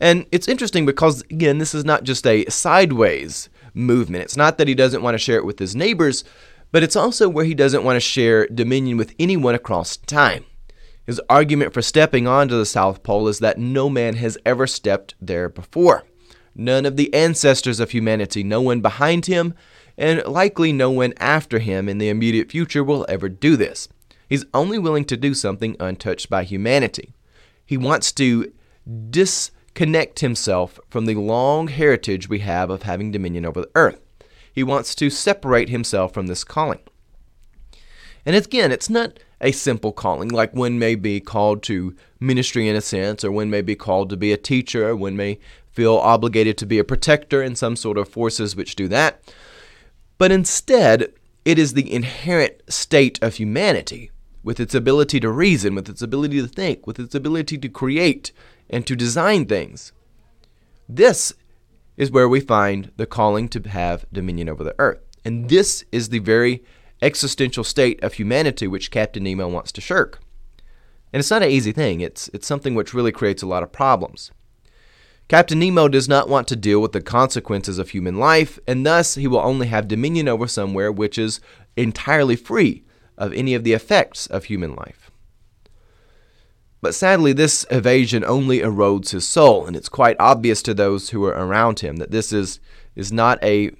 And 0.00 0.26
it's 0.30 0.48
interesting 0.48 0.84
because, 0.84 1.22
again, 1.30 1.58
this 1.58 1.74
is 1.74 1.84
not 1.84 2.04
just 2.04 2.26
a 2.26 2.44
sideways 2.46 3.48
movement. 3.72 4.24
It's 4.24 4.36
not 4.36 4.58
that 4.58 4.68
he 4.68 4.74
doesn't 4.74 5.02
want 5.02 5.14
to 5.14 5.18
share 5.18 5.38
it 5.38 5.46
with 5.46 5.58
his 5.58 5.76
neighbors, 5.76 6.24
but 6.72 6.82
it's 6.82 6.96
also 6.96 7.28
where 7.28 7.44
he 7.44 7.54
doesn't 7.54 7.84
want 7.84 7.96
to 7.96 8.00
share 8.00 8.46
dominion 8.48 8.96
with 8.96 9.14
anyone 9.18 9.54
across 9.54 9.96
time. 9.96 10.44
His 11.06 11.20
argument 11.30 11.72
for 11.72 11.82
stepping 11.82 12.26
onto 12.26 12.56
the 12.56 12.66
South 12.66 13.02
Pole 13.02 13.28
is 13.28 13.38
that 13.38 13.58
no 13.58 13.88
man 13.88 14.16
has 14.16 14.36
ever 14.44 14.66
stepped 14.66 15.14
there 15.20 15.48
before. 15.48 16.04
None 16.54 16.84
of 16.84 16.96
the 16.96 17.12
ancestors 17.14 17.80
of 17.80 17.90
humanity, 17.90 18.42
no 18.42 18.60
one 18.60 18.80
behind 18.80 19.26
him, 19.26 19.54
and 19.96 20.24
likely 20.26 20.72
no 20.72 20.90
one 20.90 21.14
after 21.18 21.58
him 21.58 21.88
in 21.88 21.98
the 21.98 22.08
immediate 22.08 22.50
future 22.50 22.82
will 22.82 23.06
ever 23.08 23.28
do 23.28 23.56
this. 23.56 23.88
He's 24.28 24.44
only 24.52 24.78
willing 24.78 25.04
to 25.04 25.16
do 25.16 25.32
something 25.32 25.76
untouched 25.78 26.28
by 26.28 26.42
humanity. 26.42 27.14
He 27.64 27.76
wants 27.76 28.10
to 28.12 28.52
disconnect 29.76 30.20
himself 30.20 30.80
from 30.88 31.04
the 31.04 31.14
long 31.14 31.68
heritage 31.68 32.30
we 32.30 32.38
have 32.38 32.70
of 32.70 32.84
having 32.84 33.10
dominion 33.10 33.44
over 33.44 33.60
the 33.60 33.70
earth. 33.74 34.00
He 34.50 34.62
wants 34.62 34.94
to 34.94 35.10
separate 35.10 35.68
himself 35.68 36.14
from 36.14 36.28
this 36.28 36.44
calling. 36.44 36.78
And 38.24 38.34
again, 38.34 38.72
it's 38.72 38.88
not 38.88 39.18
a 39.38 39.52
simple 39.52 39.92
calling, 39.92 40.30
like 40.30 40.54
one 40.54 40.78
may 40.78 40.94
be 40.94 41.20
called 41.20 41.62
to 41.64 41.94
ministry 42.18 42.66
in 42.70 42.74
a 42.74 42.80
sense, 42.80 43.22
or 43.22 43.30
one 43.30 43.50
may 43.50 43.60
be 43.60 43.76
called 43.76 44.08
to 44.08 44.16
be 44.16 44.32
a 44.32 44.38
teacher, 44.38 44.88
or 44.88 44.96
one 44.96 45.14
may 45.14 45.38
feel 45.72 45.96
obligated 45.96 46.56
to 46.56 46.66
be 46.66 46.78
a 46.78 46.84
protector 46.84 47.42
in 47.42 47.54
some 47.54 47.76
sort 47.76 47.98
of 47.98 48.08
forces 48.08 48.56
which 48.56 48.76
do 48.76 48.88
that. 48.88 49.20
But 50.16 50.32
instead, 50.32 51.12
it 51.44 51.58
is 51.58 51.74
the 51.74 51.92
inherent 51.92 52.54
state 52.66 53.22
of 53.22 53.34
humanity, 53.34 54.10
with 54.42 54.58
its 54.58 54.74
ability 54.74 55.20
to 55.20 55.30
reason, 55.30 55.74
with 55.74 55.90
its 55.90 56.00
ability 56.00 56.40
to 56.40 56.48
think, 56.48 56.86
with 56.86 56.98
its 56.98 57.14
ability 57.14 57.58
to 57.58 57.68
create 57.68 58.32
and 58.68 58.86
to 58.86 58.96
design 58.96 59.46
things. 59.46 59.92
This 60.88 61.32
is 61.96 62.10
where 62.10 62.28
we 62.28 62.40
find 62.40 62.92
the 62.96 63.06
calling 63.06 63.48
to 63.48 63.68
have 63.68 64.06
dominion 64.12 64.48
over 64.48 64.62
the 64.62 64.74
earth. 64.78 65.00
And 65.24 65.48
this 65.48 65.84
is 65.90 66.08
the 66.08 66.18
very 66.20 66.62
existential 67.02 67.64
state 67.64 68.02
of 68.02 68.14
humanity 68.14 68.66
which 68.66 68.90
Captain 68.90 69.24
Nemo 69.24 69.48
wants 69.48 69.72
to 69.72 69.80
shirk. 69.80 70.20
And 71.12 71.20
it's 71.20 71.30
not 71.30 71.42
an 71.42 71.50
easy 71.50 71.72
thing, 71.72 72.00
it's, 72.00 72.28
it's 72.28 72.46
something 72.46 72.74
which 72.74 72.94
really 72.94 73.12
creates 73.12 73.42
a 73.42 73.46
lot 73.46 73.62
of 73.62 73.72
problems. 73.72 74.30
Captain 75.28 75.58
Nemo 75.58 75.88
does 75.88 76.08
not 76.08 76.28
want 76.28 76.46
to 76.48 76.56
deal 76.56 76.80
with 76.80 76.92
the 76.92 77.00
consequences 77.00 77.78
of 77.78 77.90
human 77.90 78.16
life, 78.16 78.60
and 78.66 78.86
thus 78.86 79.16
he 79.16 79.26
will 79.26 79.40
only 79.40 79.66
have 79.66 79.88
dominion 79.88 80.28
over 80.28 80.46
somewhere 80.46 80.92
which 80.92 81.18
is 81.18 81.40
entirely 81.76 82.36
free 82.36 82.84
of 83.18 83.32
any 83.32 83.54
of 83.54 83.64
the 83.64 83.72
effects 83.72 84.26
of 84.28 84.44
human 84.44 84.76
life. 84.76 85.05
But 86.80 86.94
sadly, 86.94 87.32
this 87.32 87.66
evasion 87.70 88.24
only 88.24 88.60
erodes 88.60 89.10
his 89.10 89.26
soul, 89.26 89.66
and 89.66 89.74
it's 89.74 89.88
quite 89.88 90.16
obvious 90.20 90.62
to 90.62 90.74
those 90.74 91.10
who 91.10 91.24
are 91.24 91.32
around 91.32 91.80
him 91.80 91.96
that 91.96 92.10
this 92.10 92.32
is, 92.32 92.60
is 92.94 93.12
not 93.12 93.42
a 93.42 93.70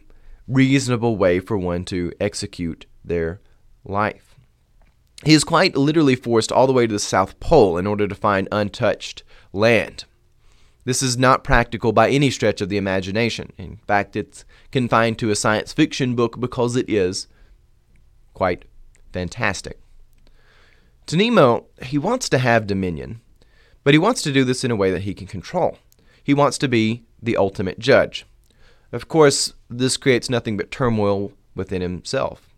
reasonable 0.49 1.17
way 1.17 1.41
for 1.41 1.59
one 1.59 1.85
to 1.87 2.13
execute 2.21 2.87
their 3.05 3.41
life. 3.85 4.35
He 5.25 5.35
is 5.35 5.45
quite 5.45 5.77
literally 5.77 6.15
forced 6.15 6.53
all 6.53 6.67
the 6.67 6.73
way 6.73 6.87
to 6.87 6.93
the 6.93 6.99
South 6.99 7.39
Pole 7.41 7.79
in 7.79 7.87
order 7.87 8.07
to 8.07 8.15
find 8.15 8.49
untouched 8.53 9.23
land. 9.53 10.05
This 10.85 11.03
is 11.03 11.19
not 11.19 11.43
practical 11.43 11.93
by 11.93 12.11
any 12.11 12.31
stretch 12.31 12.61
of 12.61 12.69
the 12.69 12.77
imagination. 12.77 13.53
In 13.59 13.79
fact, 13.89 14.15
it's 14.15 14.45
confined 14.71 15.19
to 15.19 15.31
a 15.31 15.37
science 15.37 15.73
fiction 15.73 16.15
book 16.15 16.39
because 16.39 16.77
it 16.77 16.89
is 16.89 17.27
quite 18.35 18.67
fantastic. 19.13 19.81
To 21.07 21.17
Nemo, 21.17 21.67
he 21.83 21.99
wants 21.99 22.29
to 22.31 22.39
have 22.39 22.67
dominion, 22.67 23.21
but 23.85 23.95
he 23.95 23.99
wants 23.99 24.23
to 24.23 24.33
do 24.33 24.43
this 24.43 24.65
in 24.65 24.73
a 24.73 24.77
way 24.77 24.91
that 24.91 25.03
he 25.03 25.15
can 25.15 25.29
control. 25.29 25.79
He 26.23 26.35
wants 26.35 26.59
to 26.59 26.69
be 26.69 27.05
the 27.23 27.37
ultimate 27.37 27.79
judge. 27.79 28.27
Of 28.91 29.07
course, 29.07 29.55
this 29.71 29.97
creates 29.97 30.29
nothing 30.29 30.57
but 30.57 30.73
turmoil 30.73 31.33
within 31.55 31.81
himself. 31.81 32.49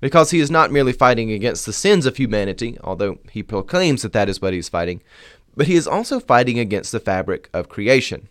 Because 0.00 0.32
he 0.32 0.40
is 0.40 0.50
not 0.50 0.72
merely 0.72 0.92
fighting 0.92 1.30
against 1.30 1.64
the 1.64 1.72
sins 1.72 2.04
of 2.04 2.16
humanity, 2.16 2.76
although 2.82 3.18
he 3.30 3.44
proclaims 3.44 4.02
that 4.02 4.12
that 4.12 4.28
is 4.28 4.42
what 4.42 4.52
he 4.52 4.58
is 4.58 4.68
fighting, 4.68 5.00
but 5.54 5.68
he 5.68 5.76
is 5.76 5.86
also 5.86 6.18
fighting 6.18 6.58
against 6.58 6.90
the 6.90 6.98
fabric 6.98 7.48
of 7.52 7.68
creation. 7.68 8.28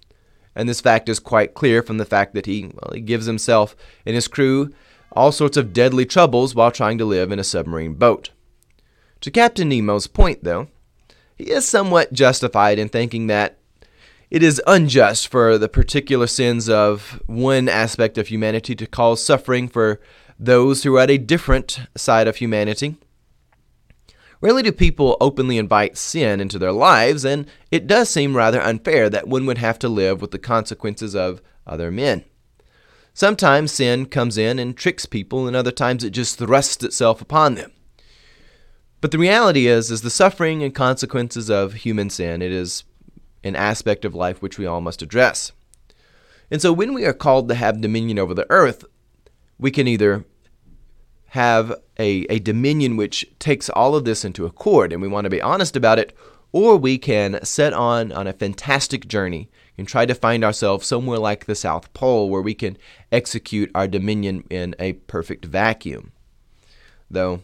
And 0.53 0.67
this 0.67 0.81
fact 0.81 1.07
is 1.07 1.19
quite 1.19 1.53
clear 1.53 1.81
from 1.81 1.97
the 1.97 2.05
fact 2.05 2.33
that 2.33 2.45
he, 2.45 2.65
well, 2.73 2.91
he 2.93 2.99
gives 2.99 3.27
himself 3.27 3.77
and 4.05 4.15
his 4.15 4.27
crew 4.27 4.73
all 5.13 5.31
sorts 5.31 5.55
of 5.55 5.71
deadly 5.71 6.05
troubles 6.05 6.53
while 6.53 6.71
trying 6.71 6.97
to 6.97 7.05
live 7.05 7.31
in 7.31 7.39
a 7.39 7.43
submarine 7.45 7.93
boat. 7.93 8.31
To 9.21 9.31
Captain 9.31 9.69
Nemo's 9.69 10.07
point, 10.07 10.43
though, 10.43 10.67
he 11.35 11.51
is 11.51 11.67
somewhat 11.67 12.11
justified 12.11 12.79
in 12.79 12.89
thinking 12.89 13.27
that 13.27 13.57
it 14.31 14.41
is 14.41 14.61
unjust 14.65 15.27
for 15.27 15.57
the 15.57 15.69
particular 15.69 16.25
sins 16.25 16.69
of 16.69 17.21
one 17.27 17.69
aspect 17.69 18.17
of 18.17 18.27
humanity 18.27 18.75
to 18.75 18.87
cause 18.87 19.23
suffering 19.23 19.67
for 19.67 19.99
those 20.39 20.83
who 20.83 20.95
are 20.95 21.01
at 21.01 21.11
a 21.11 21.17
different 21.17 21.81
side 21.95 22.27
of 22.27 22.37
humanity. 22.37 22.95
Rarely 24.39 24.63
do 24.63 24.71
people 24.71 25.17
openly 25.21 25.59
invite 25.59 25.97
sin 25.97 26.41
into 26.41 26.57
their 26.57 26.71
lives, 26.71 27.23
and 27.23 27.45
it 27.69 27.85
does 27.85 28.09
seem 28.09 28.35
rather 28.35 28.59
unfair 28.59 29.07
that 29.09 29.27
one 29.27 29.45
would 29.45 29.59
have 29.59 29.77
to 29.79 29.89
live 29.89 30.19
with 30.19 30.31
the 30.31 30.39
consequences 30.39 31.15
of 31.15 31.43
other 31.67 31.91
men. 31.91 32.23
Sometimes 33.13 33.71
sin 33.71 34.07
comes 34.07 34.37
in 34.37 34.57
and 34.57 34.75
tricks 34.75 35.05
people, 35.05 35.45
and 35.45 35.55
other 35.55 35.71
times 35.71 36.03
it 36.03 36.09
just 36.09 36.39
thrusts 36.39 36.83
itself 36.83 37.21
upon 37.21 37.53
them. 37.53 37.71
But 39.01 39.09
the 39.09 39.17
reality 39.17 39.65
is, 39.65 39.89
is 39.89 40.03
the 40.03 40.11
suffering 40.11 40.63
and 40.63 40.73
consequences 40.73 41.49
of 41.49 41.73
human 41.73 42.11
sin. 42.11 42.41
It 42.43 42.51
is 42.51 42.83
an 43.43 43.55
aspect 43.55 44.05
of 44.05 44.13
life 44.13 44.41
which 44.41 44.59
we 44.59 44.67
all 44.67 44.79
must 44.79 45.01
address. 45.01 45.51
And 46.51 46.61
so 46.61 46.71
when 46.71 46.93
we 46.93 47.05
are 47.05 47.13
called 47.13 47.49
to 47.49 47.55
have 47.55 47.81
dominion 47.81 48.19
over 48.19 48.35
the 48.35 48.49
earth, 48.51 48.85
we 49.57 49.71
can 49.71 49.87
either 49.87 50.25
have 51.29 51.73
a, 51.97 52.25
a 52.29 52.39
dominion 52.39 52.97
which 52.97 53.25
takes 53.39 53.69
all 53.69 53.95
of 53.95 54.05
this 54.05 54.23
into 54.23 54.45
accord, 54.45 54.91
and 54.93 55.01
we 55.01 55.07
want 55.07 55.23
to 55.25 55.29
be 55.29 55.41
honest 55.41 55.75
about 55.75 55.97
it, 55.97 56.15
or 56.51 56.75
we 56.75 56.97
can 56.97 57.43
set 57.43 57.71
on 57.73 58.11
on 58.11 58.27
a 58.27 58.33
fantastic 58.33 59.07
journey 59.07 59.49
and 59.77 59.87
try 59.87 60.05
to 60.05 60.13
find 60.13 60.43
ourselves 60.43 60.85
somewhere 60.85 61.17
like 61.17 61.45
the 61.45 61.55
South 61.55 61.91
Pole 61.93 62.29
where 62.29 62.41
we 62.41 62.53
can 62.53 62.77
execute 63.11 63.71
our 63.73 63.87
dominion 63.87 64.43
in 64.49 64.75
a 64.77 64.93
perfect 64.93 65.45
vacuum. 65.45 66.11
Though 67.09 67.41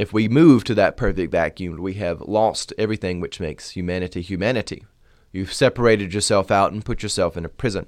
if 0.00 0.14
we 0.14 0.28
move 0.28 0.64
to 0.64 0.74
that 0.74 0.96
perfect 0.96 1.30
vacuum, 1.30 1.76
we 1.76 1.92
have 1.94 2.22
lost 2.22 2.72
everything 2.78 3.20
which 3.20 3.38
makes 3.38 3.72
humanity 3.72 4.22
humanity. 4.22 4.86
You've 5.30 5.52
separated 5.52 6.14
yourself 6.14 6.50
out 6.50 6.72
and 6.72 6.82
put 6.82 7.02
yourself 7.02 7.36
in 7.36 7.44
a 7.44 7.50
prison. 7.50 7.84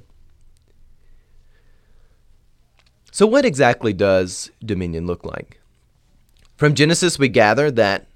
So, 3.11 3.26
what 3.26 3.47
exactly 3.47 3.95
does 3.95 4.50
dominion 4.62 5.07
look 5.07 5.25
like? 5.25 5.59
From 6.59 6.75
Genesis, 6.75 7.19
we 7.19 7.28
gather 7.28 7.71
that 7.71 8.09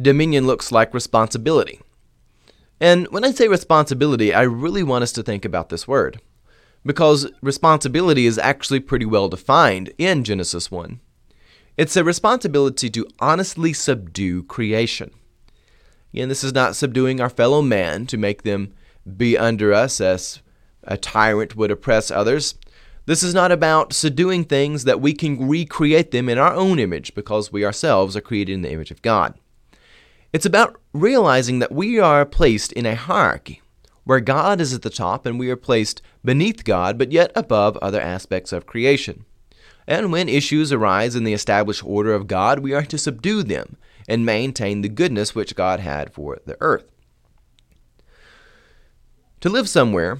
dominion 0.00 0.46
looks 0.46 0.70
like 0.70 0.94
responsibility. 0.94 1.80
And 2.78 3.08
when 3.08 3.24
I 3.24 3.32
say 3.32 3.48
responsibility, 3.48 4.32
I 4.32 4.42
really 4.42 4.84
want 4.84 5.02
us 5.02 5.12
to 5.12 5.24
think 5.24 5.44
about 5.44 5.70
this 5.70 5.88
word. 5.88 6.20
Because 6.86 7.28
responsibility 7.42 8.26
is 8.26 8.38
actually 8.38 8.78
pretty 8.78 9.06
well 9.06 9.28
defined 9.28 9.92
in 9.98 10.22
Genesis 10.22 10.70
1. 10.70 11.00
It's 11.76 11.96
a 11.96 12.04
responsibility 12.04 12.90
to 12.90 13.06
honestly 13.20 13.72
subdue 13.72 14.42
creation. 14.44 15.10
Again, 16.12 16.28
this 16.28 16.44
is 16.44 16.52
not 16.52 16.76
subduing 16.76 17.20
our 17.20 17.30
fellow 17.30 17.62
man 17.62 18.06
to 18.06 18.18
make 18.18 18.42
them 18.42 18.74
be 19.16 19.38
under 19.38 19.72
us 19.72 20.00
as 20.00 20.42
a 20.82 20.96
tyrant 20.96 21.56
would 21.56 21.70
oppress 21.70 22.10
others. 22.10 22.56
This 23.06 23.22
is 23.22 23.34
not 23.34 23.52
about 23.52 23.92
subduing 23.92 24.44
things 24.44 24.84
that 24.84 25.00
we 25.00 25.12
can 25.12 25.48
recreate 25.48 26.10
them 26.10 26.28
in 26.28 26.38
our 26.38 26.52
own 26.52 26.78
image 26.78 27.14
because 27.14 27.52
we 27.52 27.64
ourselves 27.64 28.16
are 28.16 28.20
created 28.20 28.52
in 28.52 28.62
the 28.62 28.72
image 28.72 28.90
of 28.90 29.02
God. 29.02 29.34
It's 30.32 30.46
about 30.46 30.80
realizing 30.92 31.58
that 31.58 31.72
we 31.72 31.98
are 31.98 32.24
placed 32.24 32.72
in 32.72 32.86
a 32.86 32.94
hierarchy 32.94 33.62
where 34.04 34.20
God 34.20 34.60
is 34.60 34.72
at 34.74 34.82
the 34.82 34.90
top 34.90 35.26
and 35.26 35.38
we 35.38 35.50
are 35.50 35.56
placed 35.56 36.02
beneath 36.24 36.64
God 36.64 36.98
but 36.98 37.12
yet 37.12 37.32
above 37.34 37.76
other 37.78 38.00
aspects 38.00 38.52
of 38.52 38.66
creation. 38.66 39.24
And 39.90 40.12
when 40.12 40.28
issues 40.28 40.72
arise 40.72 41.16
in 41.16 41.24
the 41.24 41.32
established 41.32 41.84
order 41.84 42.14
of 42.14 42.28
God, 42.28 42.60
we 42.60 42.72
are 42.72 42.84
to 42.84 42.96
subdue 42.96 43.42
them 43.42 43.76
and 44.08 44.24
maintain 44.24 44.82
the 44.82 44.88
goodness 44.88 45.34
which 45.34 45.56
God 45.56 45.80
had 45.80 46.12
for 46.12 46.38
the 46.46 46.56
earth. 46.60 46.88
To 49.40 49.48
live 49.48 49.68
somewhere, 49.68 50.18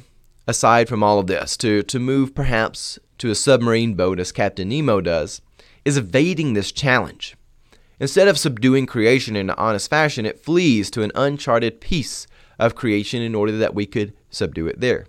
aside 0.48 0.88
from 0.88 1.04
all 1.04 1.20
of 1.20 1.28
this, 1.28 1.56
to, 1.58 1.84
to 1.84 2.00
move 2.00 2.34
perhaps 2.34 2.98
to 3.18 3.30
a 3.30 3.36
submarine 3.36 3.94
boat 3.94 4.18
as 4.18 4.32
Captain 4.32 4.68
Nemo 4.68 5.00
does, 5.00 5.40
is 5.84 5.96
evading 5.96 6.54
this 6.54 6.72
challenge. 6.72 7.36
Instead 8.00 8.26
of 8.26 8.38
subduing 8.38 8.86
creation 8.86 9.36
in 9.36 9.50
an 9.50 9.56
honest 9.56 9.88
fashion, 9.88 10.26
it 10.26 10.40
flees 10.40 10.90
to 10.90 11.02
an 11.02 11.12
uncharted 11.14 11.80
piece 11.80 12.26
of 12.58 12.74
creation 12.74 13.22
in 13.22 13.36
order 13.36 13.56
that 13.58 13.74
we 13.74 13.86
could 13.86 14.14
subdue 14.30 14.66
it 14.66 14.80
there. 14.80 15.06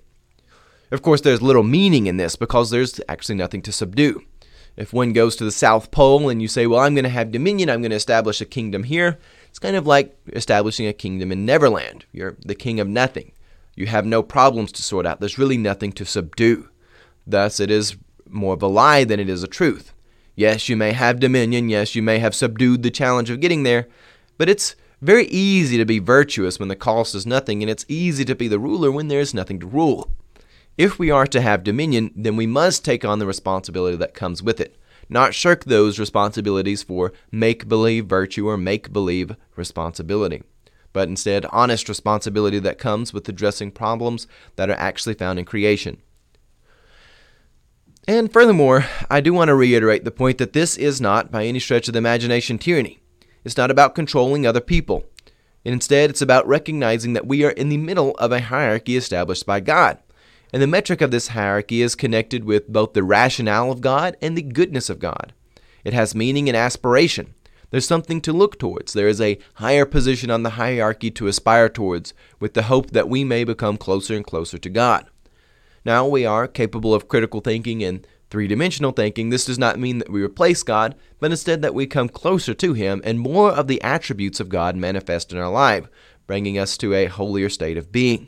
Of 0.91 1.01
course, 1.01 1.21
there's 1.21 1.41
little 1.41 1.63
meaning 1.63 2.05
in 2.05 2.17
this 2.17 2.35
because 2.35 2.69
there's 2.69 3.01
actually 3.09 3.35
nothing 3.35 3.63
to 3.63 3.71
subdue. 3.71 4.23
If 4.77 4.93
one 4.93 5.13
goes 5.13 5.35
to 5.35 5.43
the 5.43 5.51
South 5.51 5.91
Pole 5.91 6.29
and 6.29 6.41
you 6.41 6.47
say, 6.47 6.65
Well, 6.67 6.79
I'm 6.79 6.95
going 6.95 7.03
to 7.03 7.09
have 7.09 7.31
dominion, 7.31 7.69
I'm 7.69 7.81
going 7.81 7.91
to 7.91 7.97
establish 7.97 8.41
a 8.41 8.45
kingdom 8.45 8.83
here, 8.83 9.19
it's 9.49 9.59
kind 9.59 9.75
of 9.75 9.85
like 9.85 10.17
establishing 10.33 10.87
a 10.87 10.93
kingdom 10.93 11.31
in 11.31 11.45
Neverland. 11.45 12.05
You're 12.11 12.37
the 12.39 12.55
king 12.55 12.79
of 12.79 12.87
nothing. 12.87 13.33
You 13.75 13.87
have 13.87 14.05
no 14.05 14.23
problems 14.23 14.71
to 14.73 14.83
sort 14.83 15.05
out. 15.05 15.19
There's 15.19 15.37
really 15.37 15.57
nothing 15.57 15.91
to 15.93 16.05
subdue. 16.05 16.69
Thus, 17.27 17.59
it 17.59 17.69
is 17.69 17.97
more 18.29 18.53
of 18.53 18.61
a 18.61 18.67
lie 18.67 19.03
than 19.03 19.19
it 19.19 19.29
is 19.29 19.43
a 19.43 19.47
truth. 19.47 19.93
Yes, 20.35 20.69
you 20.69 20.77
may 20.77 20.93
have 20.93 21.19
dominion. 21.19 21.69
Yes, 21.69 21.95
you 21.95 22.01
may 22.01 22.19
have 22.19 22.33
subdued 22.33 22.83
the 22.83 22.91
challenge 22.91 23.29
of 23.29 23.41
getting 23.41 23.63
there. 23.63 23.87
But 24.37 24.49
it's 24.49 24.75
very 25.01 25.25
easy 25.27 25.77
to 25.77 25.85
be 25.85 25.99
virtuous 25.99 26.59
when 26.59 26.69
the 26.69 26.75
cost 26.75 27.13
is 27.15 27.25
nothing, 27.25 27.61
and 27.61 27.69
it's 27.69 27.85
easy 27.87 28.23
to 28.25 28.35
be 28.35 28.47
the 28.47 28.59
ruler 28.59 28.91
when 28.91 29.07
there 29.07 29.19
is 29.19 29.33
nothing 29.33 29.59
to 29.59 29.67
rule. 29.67 30.09
If 30.77 30.97
we 30.97 31.11
are 31.11 31.27
to 31.27 31.41
have 31.41 31.63
dominion, 31.63 32.11
then 32.15 32.35
we 32.35 32.47
must 32.47 32.85
take 32.85 33.03
on 33.03 33.19
the 33.19 33.27
responsibility 33.27 33.97
that 33.97 34.13
comes 34.13 34.41
with 34.41 34.59
it, 34.59 34.77
not 35.09 35.35
shirk 35.35 35.65
those 35.65 35.99
responsibilities 35.99 36.81
for 36.81 37.11
make 37.31 37.67
believe 37.67 38.05
virtue 38.05 38.47
or 38.47 38.57
make 38.57 38.93
believe 38.93 39.35
responsibility, 39.55 40.43
but 40.93 41.09
instead 41.09 41.45
honest 41.47 41.89
responsibility 41.89 42.59
that 42.59 42.77
comes 42.77 43.13
with 43.13 43.27
addressing 43.27 43.71
problems 43.71 44.27
that 44.55 44.69
are 44.69 44.79
actually 44.79 45.13
found 45.13 45.37
in 45.37 45.45
creation. 45.45 46.01
And 48.07 48.31
furthermore, 48.31 48.85
I 49.09 49.21
do 49.21 49.33
want 49.33 49.49
to 49.49 49.55
reiterate 49.55 50.05
the 50.05 50.11
point 50.11 50.37
that 50.39 50.53
this 50.53 50.77
is 50.77 50.99
not, 50.99 51.31
by 51.31 51.45
any 51.45 51.59
stretch 51.59 51.87
of 51.87 51.93
the 51.93 51.99
imagination, 51.99 52.57
tyranny. 52.57 52.99
It's 53.43 53.57
not 53.57 53.69
about 53.69 53.93
controlling 53.95 54.47
other 54.47 54.61
people. 54.61 55.05
Instead, 55.63 56.09
it's 56.09 56.21
about 56.21 56.47
recognizing 56.47 57.13
that 57.13 57.27
we 57.27 57.43
are 57.43 57.51
in 57.51 57.69
the 57.69 57.77
middle 57.77 58.15
of 58.15 58.31
a 58.31 58.41
hierarchy 58.41 58.95
established 58.95 59.45
by 59.45 59.59
God. 59.59 59.99
And 60.53 60.61
the 60.61 60.67
metric 60.67 61.01
of 61.01 61.11
this 61.11 61.29
hierarchy 61.29 61.81
is 61.81 61.95
connected 61.95 62.43
with 62.43 62.67
both 62.67 62.93
the 62.93 63.03
rationale 63.03 63.71
of 63.71 63.81
God 63.81 64.17
and 64.21 64.37
the 64.37 64.41
goodness 64.41 64.89
of 64.89 64.99
God. 64.99 65.33
It 65.83 65.93
has 65.93 66.13
meaning 66.13 66.49
and 66.49 66.57
aspiration. 66.57 67.33
There's 67.69 67.87
something 67.87 68.19
to 68.21 68.33
look 68.33 68.59
towards. 68.59 68.91
There 68.91 69.07
is 69.07 69.21
a 69.21 69.39
higher 69.55 69.85
position 69.85 70.29
on 70.29 70.43
the 70.43 70.51
hierarchy 70.51 71.09
to 71.11 71.27
aspire 71.27 71.69
towards, 71.69 72.13
with 72.39 72.53
the 72.53 72.63
hope 72.63 72.91
that 72.91 73.07
we 73.07 73.23
may 73.23 73.45
become 73.45 73.77
closer 73.77 74.13
and 74.13 74.25
closer 74.25 74.57
to 74.57 74.69
God. 74.69 75.05
Now 75.85 76.05
we 76.05 76.25
are 76.25 76.47
capable 76.47 76.93
of 76.93 77.07
critical 77.07 77.39
thinking 77.39 77.81
and 77.81 78.05
three 78.29 78.47
dimensional 78.47 78.91
thinking. 78.91 79.29
This 79.29 79.45
does 79.45 79.57
not 79.57 79.79
mean 79.79 79.99
that 79.99 80.09
we 80.09 80.21
replace 80.21 80.63
God, 80.63 80.95
but 81.19 81.31
instead 81.31 81.61
that 81.61 81.73
we 81.73 81.87
come 81.87 82.09
closer 82.09 82.53
to 82.53 82.73
Him 82.73 83.01
and 83.05 83.19
more 83.19 83.51
of 83.51 83.67
the 83.67 83.81
attributes 83.81 84.39
of 84.41 84.49
God 84.49 84.75
manifest 84.75 85.31
in 85.31 85.39
our 85.39 85.49
life, 85.49 85.87
bringing 86.27 86.57
us 86.57 86.77
to 86.77 86.93
a 86.93 87.05
holier 87.05 87.49
state 87.49 87.77
of 87.77 87.91
being. 87.91 88.27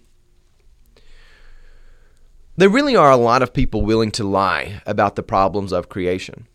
There 2.56 2.70
really 2.70 2.96
are 2.96 3.10
a 3.10 3.18
lot 3.18 3.42
of 3.42 3.52
people 3.52 3.82
willing 3.82 4.12
to 4.12 4.24
lie 4.24 4.84
about 4.86 5.16
the 5.16 5.24
problems 5.24 5.74
of 5.74 5.90
creation. 5.90 6.48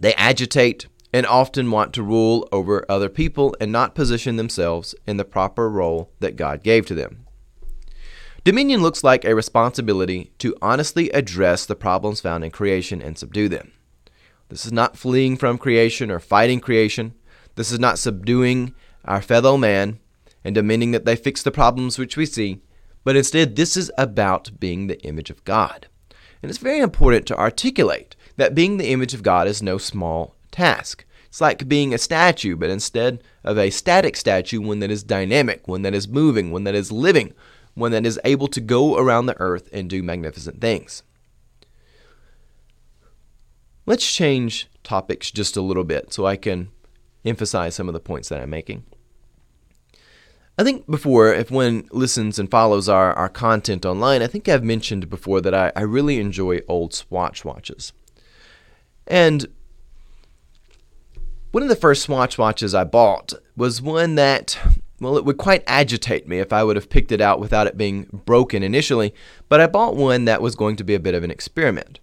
They 0.00 0.12
agitate 0.14 0.88
and 1.12 1.24
often 1.26 1.70
want 1.70 1.92
to 1.92 2.02
rule 2.02 2.48
over 2.50 2.84
other 2.88 3.08
people 3.08 3.54
and 3.60 3.70
not 3.70 3.94
position 3.94 4.34
themselves 4.34 4.96
in 5.06 5.16
the 5.16 5.24
proper 5.24 5.70
role 5.70 6.10
that 6.18 6.34
God 6.34 6.64
gave 6.64 6.86
to 6.86 6.94
them. 6.94 7.24
Dominion 8.42 8.82
looks 8.82 9.04
like 9.04 9.24
a 9.24 9.34
responsibility 9.36 10.32
to 10.38 10.56
honestly 10.60 11.08
address 11.10 11.66
the 11.66 11.76
problems 11.76 12.20
found 12.20 12.42
in 12.42 12.50
creation 12.50 13.00
and 13.00 13.16
subdue 13.16 13.48
them. 13.48 13.70
This 14.48 14.66
is 14.66 14.72
not 14.72 14.96
fleeing 14.96 15.36
from 15.36 15.56
creation 15.56 16.10
or 16.10 16.18
fighting 16.18 16.58
creation. 16.58 17.14
This 17.54 17.70
is 17.70 17.78
not 17.78 18.00
subduing 18.00 18.74
our 19.04 19.22
fellow 19.22 19.56
man 19.56 20.00
and 20.42 20.54
demanding 20.54 20.90
that 20.90 21.04
they 21.04 21.14
fix 21.14 21.44
the 21.44 21.52
problems 21.52 21.96
which 21.96 22.16
we 22.16 22.26
see, 22.26 22.60
but 23.04 23.16
instead, 23.16 23.56
this 23.56 23.76
is 23.76 23.90
about 23.96 24.50
being 24.58 24.86
the 24.86 25.00
image 25.02 25.30
of 25.30 25.44
God. 25.44 25.86
And 26.42 26.50
it's 26.50 26.58
very 26.58 26.80
important 26.80 27.26
to 27.26 27.38
articulate 27.38 28.14
that 28.36 28.54
being 28.54 28.76
the 28.76 28.90
image 28.90 29.14
of 29.14 29.22
God 29.22 29.46
is 29.48 29.62
no 29.62 29.78
small 29.78 30.36
task. 30.50 31.04
It's 31.26 31.40
like 31.40 31.68
being 31.68 31.92
a 31.92 31.98
statue, 31.98 32.56
but 32.56 32.70
instead 32.70 33.22
of 33.44 33.58
a 33.58 33.70
static 33.70 34.16
statue, 34.16 34.60
one 34.60 34.78
that 34.80 34.90
is 34.90 35.02
dynamic, 35.02 35.68
one 35.68 35.82
that 35.82 35.94
is 35.94 36.08
moving, 36.08 36.50
one 36.50 36.64
that 36.64 36.74
is 36.74 36.90
living, 36.90 37.34
one 37.74 37.92
that 37.92 38.06
is 38.06 38.20
able 38.24 38.48
to 38.48 38.60
go 38.60 38.96
around 38.98 39.26
the 39.26 39.38
earth 39.40 39.68
and 39.72 39.90
do 39.90 40.02
magnificent 40.02 40.60
things. 40.60 41.02
Let's 43.84 44.10
change 44.10 44.68
topics 44.82 45.30
just 45.30 45.56
a 45.56 45.62
little 45.62 45.84
bit 45.84 46.12
so 46.12 46.26
I 46.26 46.36
can 46.36 46.70
emphasize 47.24 47.74
some 47.74 47.88
of 47.88 47.94
the 47.94 48.00
points 48.00 48.28
that 48.28 48.40
I'm 48.40 48.50
making. 48.50 48.84
I 50.58 50.64
think 50.64 50.90
before, 50.90 51.32
if 51.32 51.52
one 51.52 51.88
listens 51.92 52.36
and 52.38 52.50
follows 52.50 52.88
our, 52.88 53.14
our 53.14 53.28
content 53.28 53.86
online, 53.86 54.22
I 54.22 54.26
think 54.26 54.48
I've 54.48 54.64
mentioned 54.64 55.08
before 55.08 55.40
that 55.40 55.54
I, 55.54 55.70
I 55.76 55.82
really 55.82 56.18
enjoy 56.18 56.60
old 56.66 56.92
Swatch 56.92 57.44
watches. 57.44 57.92
And 59.06 59.46
one 61.52 61.62
of 61.62 61.68
the 61.68 61.76
first 61.76 62.02
Swatch 62.02 62.36
watches 62.36 62.74
I 62.74 62.82
bought 62.82 63.32
was 63.56 63.80
one 63.80 64.16
that 64.16 64.58
well, 65.00 65.16
it 65.16 65.24
would 65.24 65.38
quite 65.38 65.62
agitate 65.68 66.26
me 66.26 66.40
if 66.40 66.52
I 66.52 66.64
would 66.64 66.74
have 66.74 66.90
picked 66.90 67.12
it 67.12 67.20
out 67.20 67.38
without 67.38 67.68
it 67.68 67.76
being 67.76 68.08
broken 68.24 68.64
initially, 68.64 69.14
but 69.48 69.60
I 69.60 69.68
bought 69.68 69.94
one 69.94 70.24
that 70.24 70.42
was 70.42 70.56
going 70.56 70.74
to 70.76 70.84
be 70.84 70.94
a 70.94 71.00
bit 71.00 71.14
of 71.14 71.22
an 71.22 71.30
experiment. 71.30 72.00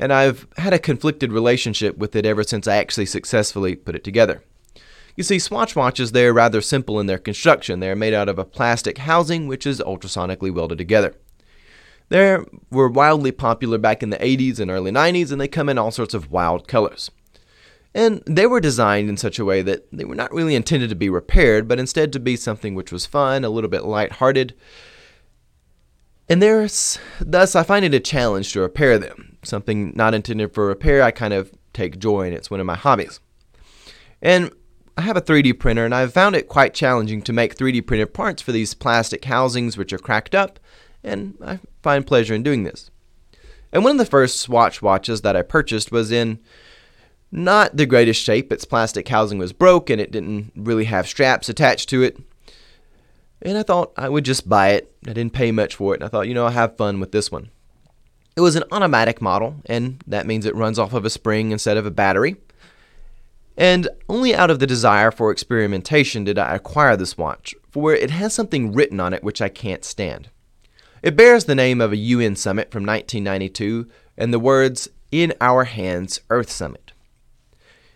And 0.00 0.12
I've 0.12 0.48
had 0.56 0.72
a 0.72 0.80
conflicted 0.80 1.32
relationship 1.32 1.96
with 1.96 2.16
it 2.16 2.26
ever 2.26 2.42
since 2.42 2.66
I 2.66 2.76
actually 2.76 3.06
successfully 3.06 3.76
put 3.76 3.94
it 3.94 4.02
together. 4.02 4.42
You 5.18 5.24
see, 5.24 5.40
Swatch 5.40 5.74
watches, 5.74 6.12
they're 6.12 6.32
rather 6.32 6.60
simple 6.60 7.00
in 7.00 7.06
their 7.06 7.18
construction. 7.18 7.80
They're 7.80 7.96
made 7.96 8.14
out 8.14 8.28
of 8.28 8.38
a 8.38 8.44
plastic 8.44 8.98
housing 8.98 9.48
which 9.48 9.66
is 9.66 9.80
ultrasonically 9.80 10.54
welded 10.54 10.78
together. 10.78 11.12
They 12.08 12.38
were 12.70 12.88
wildly 12.88 13.32
popular 13.32 13.78
back 13.78 14.00
in 14.00 14.10
the 14.10 14.16
80s 14.18 14.60
and 14.60 14.70
early 14.70 14.92
90s, 14.92 15.32
and 15.32 15.40
they 15.40 15.48
come 15.48 15.68
in 15.68 15.76
all 15.76 15.90
sorts 15.90 16.14
of 16.14 16.30
wild 16.30 16.68
colors. 16.68 17.10
And 17.92 18.22
they 18.26 18.46
were 18.46 18.60
designed 18.60 19.08
in 19.08 19.16
such 19.16 19.40
a 19.40 19.44
way 19.44 19.60
that 19.60 19.90
they 19.90 20.04
were 20.04 20.14
not 20.14 20.32
really 20.32 20.54
intended 20.54 20.88
to 20.90 20.94
be 20.94 21.10
repaired, 21.10 21.66
but 21.66 21.80
instead 21.80 22.12
to 22.12 22.20
be 22.20 22.36
something 22.36 22.76
which 22.76 22.92
was 22.92 23.04
fun, 23.04 23.44
a 23.44 23.50
little 23.50 23.68
bit 23.68 23.82
light-hearted. 23.82 24.54
And 26.28 26.40
there's 26.40 26.96
thus 27.18 27.56
I 27.56 27.64
find 27.64 27.84
it 27.84 27.92
a 27.92 27.98
challenge 27.98 28.52
to 28.52 28.60
repair 28.60 29.00
them. 29.00 29.36
Something 29.42 29.92
not 29.96 30.14
intended 30.14 30.54
for 30.54 30.68
repair, 30.68 31.02
I 31.02 31.10
kind 31.10 31.34
of 31.34 31.50
take 31.72 31.98
joy 31.98 32.28
in. 32.28 32.34
It's 32.34 32.52
one 32.52 32.60
of 32.60 32.66
my 32.66 32.76
hobbies. 32.76 33.18
And 34.22 34.52
I 34.98 35.02
have 35.02 35.16
a 35.16 35.22
3D 35.22 35.60
printer 35.60 35.84
and 35.84 35.94
I've 35.94 36.12
found 36.12 36.34
it 36.34 36.48
quite 36.48 36.74
challenging 36.74 37.22
to 37.22 37.32
make 37.32 37.54
3D 37.54 37.86
printed 37.86 38.12
parts 38.12 38.42
for 38.42 38.50
these 38.50 38.74
plastic 38.74 39.24
housings 39.26 39.78
which 39.78 39.92
are 39.92 39.98
cracked 39.98 40.34
up, 40.34 40.58
and 41.04 41.38
I 41.40 41.60
find 41.84 42.04
pleasure 42.04 42.34
in 42.34 42.42
doing 42.42 42.64
this. 42.64 42.90
And 43.70 43.84
one 43.84 43.92
of 43.92 43.98
the 43.98 44.10
first 44.10 44.40
Swatch 44.40 44.82
watches 44.82 45.20
that 45.20 45.36
I 45.36 45.42
purchased 45.42 45.92
was 45.92 46.10
in 46.10 46.40
not 47.30 47.76
the 47.76 47.86
greatest 47.86 48.20
shape. 48.20 48.50
Its 48.50 48.64
plastic 48.64 49.06
housing 49.06 49.38
was 49.38 49.52
broke 49.52 49.88
and 49.88 50.00
it 50.00 50.10
didn't 50.10 50.50
really 50.56 50.86
have 50.86 51.06
straps 51.06 51.48
attached 51.48 51.88
to 51.90 52.02
it. 52.02 52.18
And 53.40 53.56
I 53.56 53.62
thought 53.62 53.92
I 53.96 54.08
would 54.08 54.24
just 54.24 54.48
buy 54.48 54.70
it. 54.70 54.92
I 55.06 55.12
didn't 55.12 55.32
pay 55.32 55.52
much 55.52 55.76
for 55.76 55.94
it. 55.94 55.98
And 55.98 56.06
I 56.06 56.08
thought, 56.08 56.26
you 56.26 56.34
know, 56.34 56.46
I'll 56.46 56.50
have 56.50 56.76
fun 56.76 56.98
with 56.98 57.12
this 57.12 57.30
one. 57.30 57.50
It 58.34 58.40
was 58.40 58.56
an 58.56 58.64
automatic 58.72 59.22
model, 59.22 59.56
and 59.66 60.02
that 60.08 60.26
means 60.26 60.44
it 60.44 60.56
runs 60.56 60.76
off 60.76 60.92
of 60.92 61.04
a 61.04 61.10
spring 61.10 61.52
instead 61.52 61.76
of 61.76 61.86
a 61.86 61.90
battery. 61.92 62.36
And 63.58 63.88
only 64.08 64.36
out 64.36 64.50
of 64.50 64.60
the 64.60 64.68
desire 64.68 65.10
for 65.10 65.32
experimentation 65.32 66.22
did 66.22 66.38
I 66.38 66.54
acquire 66.54 66.96
this 66.96 67.18
watch, 67.18 67.56
for 67.68 67.92
it 67.92 68.10
has 68.10 68.32
something 68.32 68.72
written 68.72 69.00
on 69.00 69.12
it 69.12 69.24
which 69.24 69.42
I 69.42 69.48
can't 69.48 69.84
stand. 69.84 70.30
It 71.02 71.16
bears 71.16 71.44
the 71.44 71.56
name 71.56 71.80
of 71.80 71.90
a 71.90 71.96
UN 71.96 72.36
summit 72.36 72.70
from 72.70 72.86
1992 72.86 73.88
and 74.16 74.32
the 74.32 74.38
words, 74.38 74.88
In 75.10 75.34
Our 75.40 75.64
Hands 75.64 76.20
Earth 76.30 76.50
Summit. 76.52 76.92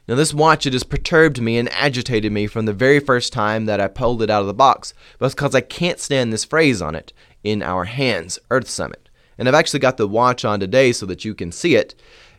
Now, 0.09 0.17
this 0.17 0.35
watch, 0.35 0.67
it 0.67 0.73
has 0.73 0.83
perturbed 0.83 1.41
me 1.41 1.59
and 1.59 1.73
agitated 1.73 2.33
me 2.33 2.49
from 2.49 2.67
the 2.67 2.73
very 2.73 2.99
first 2.99 3.33
time 3.33 3.67
that 3.67 3.81
I 3.81 3.87
pulled 3.87 4.21
it 4.21 4.31
out 4.31 4.41
of 4.41 4.49
the 4.49 4.55
box, 4.55 4.95
because 5.21 5.55
I 5.55 5.61
can't 5.61 6.01
stand 6.01 6.33
this 6.33 6.45
phrase 6.45 6.83
on 6.83 6.97
it, 6.97 7.13
in 7.45 7.63
our 7.63 7.85
hands, 7.85 8.41
Earth 8.51 8.69
Summit. 8.69 9.09
And 9.39 9.47
I've 9.47 9.55
actually 9.55 9.79
got 9.79 9.97
the 9.97 10.09
watch 10.09 10.45
on 10.45 10.59
today 10.59 10.91
so 10.91 11.07
that 11.07 11.25
you 11.25 11.37
can 11.37 11.53
see 11.53 11.77
it. 11.77 11.95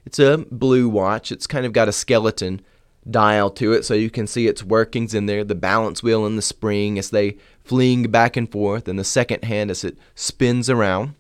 It's 0.06 0.20
a 0.20 0.46
blue 0.52 0.90
watch. 0.90 1.32
It's 1.32 1.48
kind 1.48 1.66
of 1.66 1.72
got 1.72 1.88
a 1.88 1.94
skeleton 1.94 2.62
dial 3.10 3.50
to 3.52 3.74
it 3.74 3.84
so 3.84 3.94
you 3.94 4.10
can 4.10 4.28
see 4.28 4.48
its 4.48 4.64
workings 4.64 5.14
in 5.14 5.26
there, 5.26 5.44
the 5.44 5.56
balance 5.56 6.02
wheel 6.02 6.26
and 6.26 6.38
the 6.38 6.42
spring 6.42 6.98
as 6.98 7.10
they 7.10 7.38
fling 7.64 8.04
back 8.04 8.36
and 8.36 8.52
forth, 8.52 8.88
and 8.88 9.00
the 9.00 9.04
second 9.04 9.44
hand 9.44 9.72
as 9.72 9.84
it 9.84 9.98
spins 10.16 10.70
around. 10.70 11.16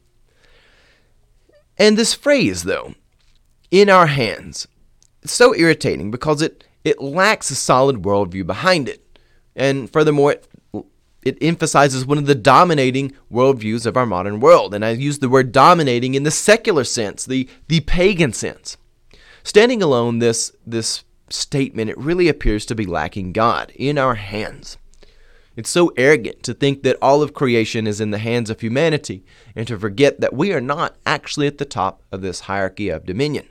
And 1.77 1.97
this 1.97 2.13
phrase, 2.13 2.63
though, 2.63 2.95
in 3.71 3.89
our 3.89 4.07
hands, 4.07 4.67
it's 5.21 5.33
so 5.33 5.55
irritating 5.55 6.11
because 6.11 6.41
it, 6.41 6.63
it 6.83 7.01
lacks 7.01 7.49
a 7.49 7.55
solid 7.55 8.03
worldview 8.03 8.45
behind 8.45 8.89
it. 8.89 9.19
And 9.55 9.89
furthermore, 9.89 10.33
it 10.33 10.47
it 11.25 11.37
emphasizes 11.41 12.05
one 12.05 12.17
of 12.17 12.25
the 12.25 12.35
dominating 12.35 13.13
worldviews 13.31 13.85
of 13.85 13.97
our 13.97 14.05
modern 14.05 14.39
world. 14.39 14.73
And 14.73 14.83
I 14.83 14.91
use 14.91 15.19
the 15.19 15.29
word 15.29 15.51
dominating 15.51 16.15
in 16.15 16.23
the 16.23 16.31
secular 16.31 16.83
sense, 16.83 17.25
the, 17.25 17.47
the 17.67 17.79
pagan 17.81 18.33
sense. 18.33 18.77
Standing 19.43 19.81
alone, 19.81 20.19
this, 20.19 20.51
this 20.65 21.03
statement, 21.33 21.89
it 21.89 21.97
really 21.97 22.29
appears 22.29 22.65
to 22.67 22.75
be 22.75 22.85
lacking 22.85 23.33
God 23.33 23.71
in 23.75 23.97
our 23.97 24.15
hands. 24.15 24.77
It's 25.55 25.69
so 25.69 25.91
arrogant 25.97 26.41
to 26.43 26.53
think 26.53 26.83
that 26.83 26.97
all 27.01 27.21
of 27.21 27.33
creation 27.33 27.85
is 27.85 28.01
in 28.01 28.11
the 28.11 28.17
hands 28.17 28.49
of 28.49 28.61
humanity 28.61 29.23
and 29.55 29.67
to 29.67 29.77
forget 29.77 30.19
that 30.19 30.33
we 30.33 30.51
are 30.51 30.61
not 30.61 30.95
actually 31.05 31.45
at 31.47 31.59
the 31.59 31.65
top 31.65 32.01
of 32.11 32.21
this 32.21 32.41
hierarchy 32.41 32.89
of 32.89 33.05
dominion. 33.05 33.47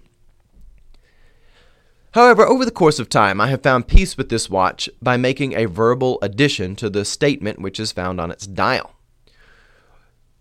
However, 2.13 2.45
over 2.45 2.65
the 2.65 2.71
course 2.71 2.99
of 2.99 3.09
time, 3.09 3.41
I 3.41 3.49
have 3.49 3.63
found 3.63 3.89
peace 3.89 4.19
with 4.19 4.29
this 4.29 4.51
watch 4.51 4.89
by 5.01 5.17
making 5.17 5.55
a 5.55 5.67
verbal 5.67 6.19
addition 6.21 6.77
to 6.77 6.91
the 6.91 7.05
statement 7.05 7.61
which 7.61 7.81
is 7.81 7.93
found 7.93 8.21
on 8.21 8.31
its 8.31 8.47
dial. 8.47 8.95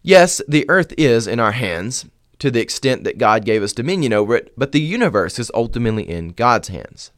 Yes, 0.01 0.41
the 0.47 0.65
earth 0.67 0.93
is 0.97 1.27
in 1.27 1.39
our 1.39 1.53
hands 1.53 2.07
to 2.39 2.49
the 2.49 2.59
extent 2.59 3.03
that 3.03 3.19
God 3.19 3.45
gave 3.45 3.61
us 3.61 3.71
dominion 3.71 4.11
over 4.13 4.35
it, 4.35 4.51
but 4.57 4.71
the 4.71 4.81
universe 4.81 5.37
is 5.37 5.51
ultimately 5.53 6.09
in 6.09 6.29
God's 6.29 6.69
hands. 6.69 7.11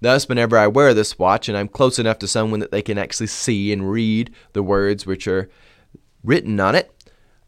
Thus, 0.00 0.28
whenever 0.28 0.56
I 0.56 0.66
wear 0.66 0.94
this 0.94 1.18
watch 1.18 1.48
and 1.48 1.56
I'm 1.56 1.68
close 1.68 1.98
enough 1.98 2.18
to 2.20 2.28
someone 2.28 2.60
that 2.60 2.70
they 2.70 2.82
can 2.82 2.96
actually 2.96 3.26
see 3.26 3.72
and 3.72 3.90
read 3.90 4.32
the 4.52 4.62
words 4.62 5.04
which 5.06 5.28
are 5.28 5.50
written 6.24 6.58
on 6.58 6.74
it, 6.74 6.90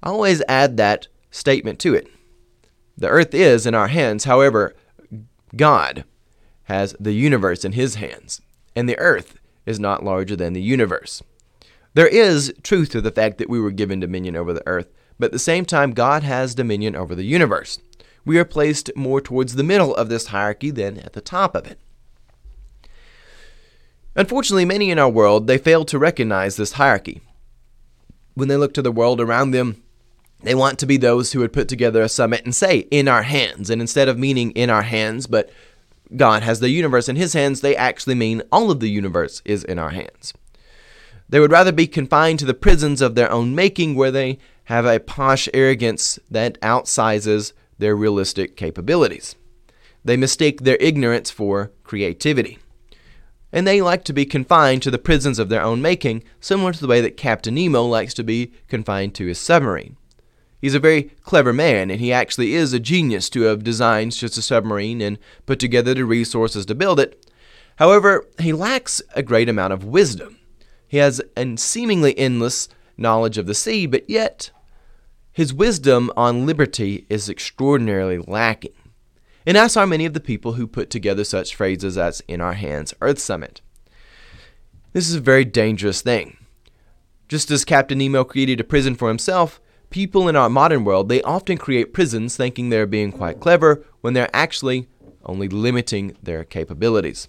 I 0.02 0.10
always 0.10 0.42
add 0.48 0.76
that 0.76 1.08
statement 1.30 1.78
to 1.80 1.94
it. 1.94 2.08
The 2.96 3.08
earth 3.08 3.34
is 3.34 3.66
in 3.66 3.74
our 3.74 3.88
hands, 3.88 4.24
however, 4.24 4.74
God 5.56 6.04
has 6.64 6.94
the 7.00 7.12
universe 7.12 7.64
in 7.64 7.72
his 7.72 7.96
hands, 7.96 8.42
and 8.76 8.88
the 8.88 8.98
earth 8.98 9.38
is 9.64 9.80
not 9.80 10.04
larger 10.04 10.36
than 10.36 10.52
the 10.52 10.62
universe. 10.62 11.22
There 11.94 12.06
is 12.06 12.52
truth 12.62 12.90
to 12.90 13.00
the 13.00 13.10
fact 13.10 13.38
that 13.38 13.50
we 13.50 13.60
were 13.60 13.70
given 13.70 14.00
dominion 14.00 14.36
over 14.36 14.52
the 14.52 14.66
earth, 14.66 14.88
but 15.18 15.26
at 15.26 15.32
the 15.32 15.38
same 15.38 15.64
time, 15.64 15.92
God 15.92 16.22
has 16.22 16.54
dominion 16.54 16.96
over 16.96 17.14
the 17.14 17.24
universe. 17.24 17.78
We 18.24 18.38
are 18.38 18.44
placed 18.44 18.90
more 18.96 19.20
towards 19.20 19.54
the 19.54 19.62
middle 19.62 19.94
of 19.94 20.08
this 20.08 20.28
hierarchy 20.28 20.70
than 20.70 20.98
at 20.98 21.12
the 21.12 21.20
top 21.20 21.54
of 21.54 21.66
it. 21.66 21.78
Unfortunately, 24.14 24.64
many 24.64 24.90
in 24.90 24.98
our 24.98 25.09
world, 25.09 25.46
they 25.46 25.59
fail 25.59 25.85
to 25.87 25.98
recognize 25.98 26.57
this 26.57 26.72
hierarchy. 26.72 27.22
When 28.35 28.48
they 28.48 28.57
look 28.57 28.75
to 28.75 28.83
the 28.83 28.92
world 28.92 29.20
around 29.20 29.53
them, 29.53 29.83
they 30.42 30.55
want 30.55 30.79
to 30.81 30.87
be 30.87 30.96
those 30.96 31.33
who 31.33 31.40
would 31.40 31.53
put 31.53 31.68
together 31.68 32.03
a 32.03 32.09
summit 32.09 32.44
and 32.44 32.55
say, 32.55 32.79
in 32.90 33.09
our 33.09 33.22
hands. 33.22 33.70
And 33.70 33.81
instead 33.81 34.09
of 34.09 34.18
meaning 34.18 34.51
in 34.53 34.70
our 34.70 34.83
hands, 34.83 35.27
but 35.27 35.51
God 36.16 36.42
has 36.42 36.61
the 36.61 36.68
universe 36.68 37.09
in 37.09 37.16
his 37.16 37.33
hands, 37.33 37.61
they 37.61 37.77
actually 37.77 38.14
mean 38.14 38.42
all 38.53 38.70
of 38.70 38.81
the 38.81 38.90
universe 38.90 39.40
is 39.44 39.64
in 39.64 39.79
our 39.79 39.90
hands. 39.90 40.35
They 41.29 41.40
would 41.40 41.53
rather 41.53 41.72
be 41.72 41.87
confined 41.87 42.38
to 42.40 42.44
the 42.44 42.55
prisons 42.55 43.01
of 43.01 43.14
their 43.14 43.31
own 43.31 43.55
making, 43.55 43.94
where 43.94 44.11
they 44.11 44.38
have 44.64 44.85
a 44.85 45.01
posh 45.01 45.48
arrogance 45.55 46.18
that 46.31 46.61
outsizes 46.61 47.53
their 47.79 47.96
realistic 47.96 48.57
capabilities. 48.57 49.37
They 50.05 50.16
mistake 50.16 50.62
their 50.62 50.77
ignorance 50.77 51.31
for 51.31 51.72
creativity. 51.85 52.59
And 53.52 53.66
they 53.66 53.82
like 53.82 54.04
to 54.04 54.12
be 54.12 54.24
confined 54.24 54.82
to 54.82 54.90
the 54.90 54.98
prisons 54.98 55.38
of 55.38 55.48
their 55.48 55.62
own 55.62 55.82
making, 55.82 56.24
similar 56.40 56.72
to 56.72 56.80
the 56.80 56.86
way 56.86 57.00
that 57.02 57.16
Captain 57.16 57.54
Nemo 57.54 57.84
likes 57.84 58.14
to 58.14 58.24
be 58.24 58.52
confined 58.66 59.14
to 59.16 59.26
his 59.26 59.38
submarine. 59.38 59.96
He's 60.60 60.74
a 60.74 60.80
very 60.80 61.10
clever 61.24 61.52
man, 61.52 61.90
and 61.90 62.00
he 62.00 62.12
actually 62.12 62.54
is 62.54 62.72
a 62.72 62.80
genius 62.80 63.28
to 63.30 63.42
have 63.42 63.64
designed 63.64 64.14
such 64.14 64.36
a 64.36 64.42
submarine 64.42 65.00
and 65.00 65.18
put 65.44 65.58
together 65.58 65.92
the 65.92 66.04
resources 66.04 66.64
to 66.66 66.74
build 66.74 67.00
it. 67.00 67.26
However, 67.76 68.26
he 68.38 68.52
lacks 68.52 69.02
a 69.14 69.22
great 69.22 69.48
amount 69.48 69.72
of 69.72 69.84
wisdom. 69.84 70.38
He 70.86 70.98
has 70.98 71.20
a 71.36 71.56
seemingly 71.56 72.16
endless 72.16 72.68
knowledge 72.96 73.38
of 73.38 73.46
the 73.46 73.54
sea, 73.54 73.86
but 73.86 74.08
yet 74.08 74.50
his 75.32 75.52
wisdom 75.52 76.10
on 76.16 76.46
liberty 76.46 77.06
is 77.08 77.28
extraordinarily 77.28 78.18
lacking. 78.18 78.72
And 79.44 79.57
as 79.57 79.76
are 79.76 79.87
many 79.87 80.07
of 80.07 80.14
the 80.14 80.20
people 80.20 80.55
who 80.55 80.66
put 80.66 80.90
together 80.90 81.24
such 81.24 81.55
phrases 81.55 81.98
as 81.98 82.22
In 82.28 82.40
Our 82.40 82.55
Hands 82.55 82.92
Earth 83.00 83.18
Summit. 83.18 83.61
This 84.92 85.09
is 85.09 85.16
a 85.16 85.20
very 85.20 85.44
dangerous 85.44 86.02
thing. 86.02 86.37
Just 87.28 87.50
as 87.50 87.64
Captain 87.64 87.98
Nemo 87.98 88.24
created 88.24 88.61
a 88.61 88.64
prison 88.64 88.94
for 88.94 89.09
himself, 89.09 89.61
People 89.92 90.26
in 90.26 90.37
our 90.37 90.48
modern 90.48 90.87
world, 90.87 91.11
they 91.11 91.20
often 91.20 91.59
create 91.59 91.92
prisons 91.92 92.35
thinking 92.35 92.70
they're 92.70 92.87
being 92.87 93.12
quite 93.12 93.40
clever 93.40 93.85
when 94.00 94.14
they're 94.14 94.35
actually 94.35 94.88
only 95.22 95.48
limiting 95.48 96.16
their 96.22 96.44
capabilities. 96.44 97.28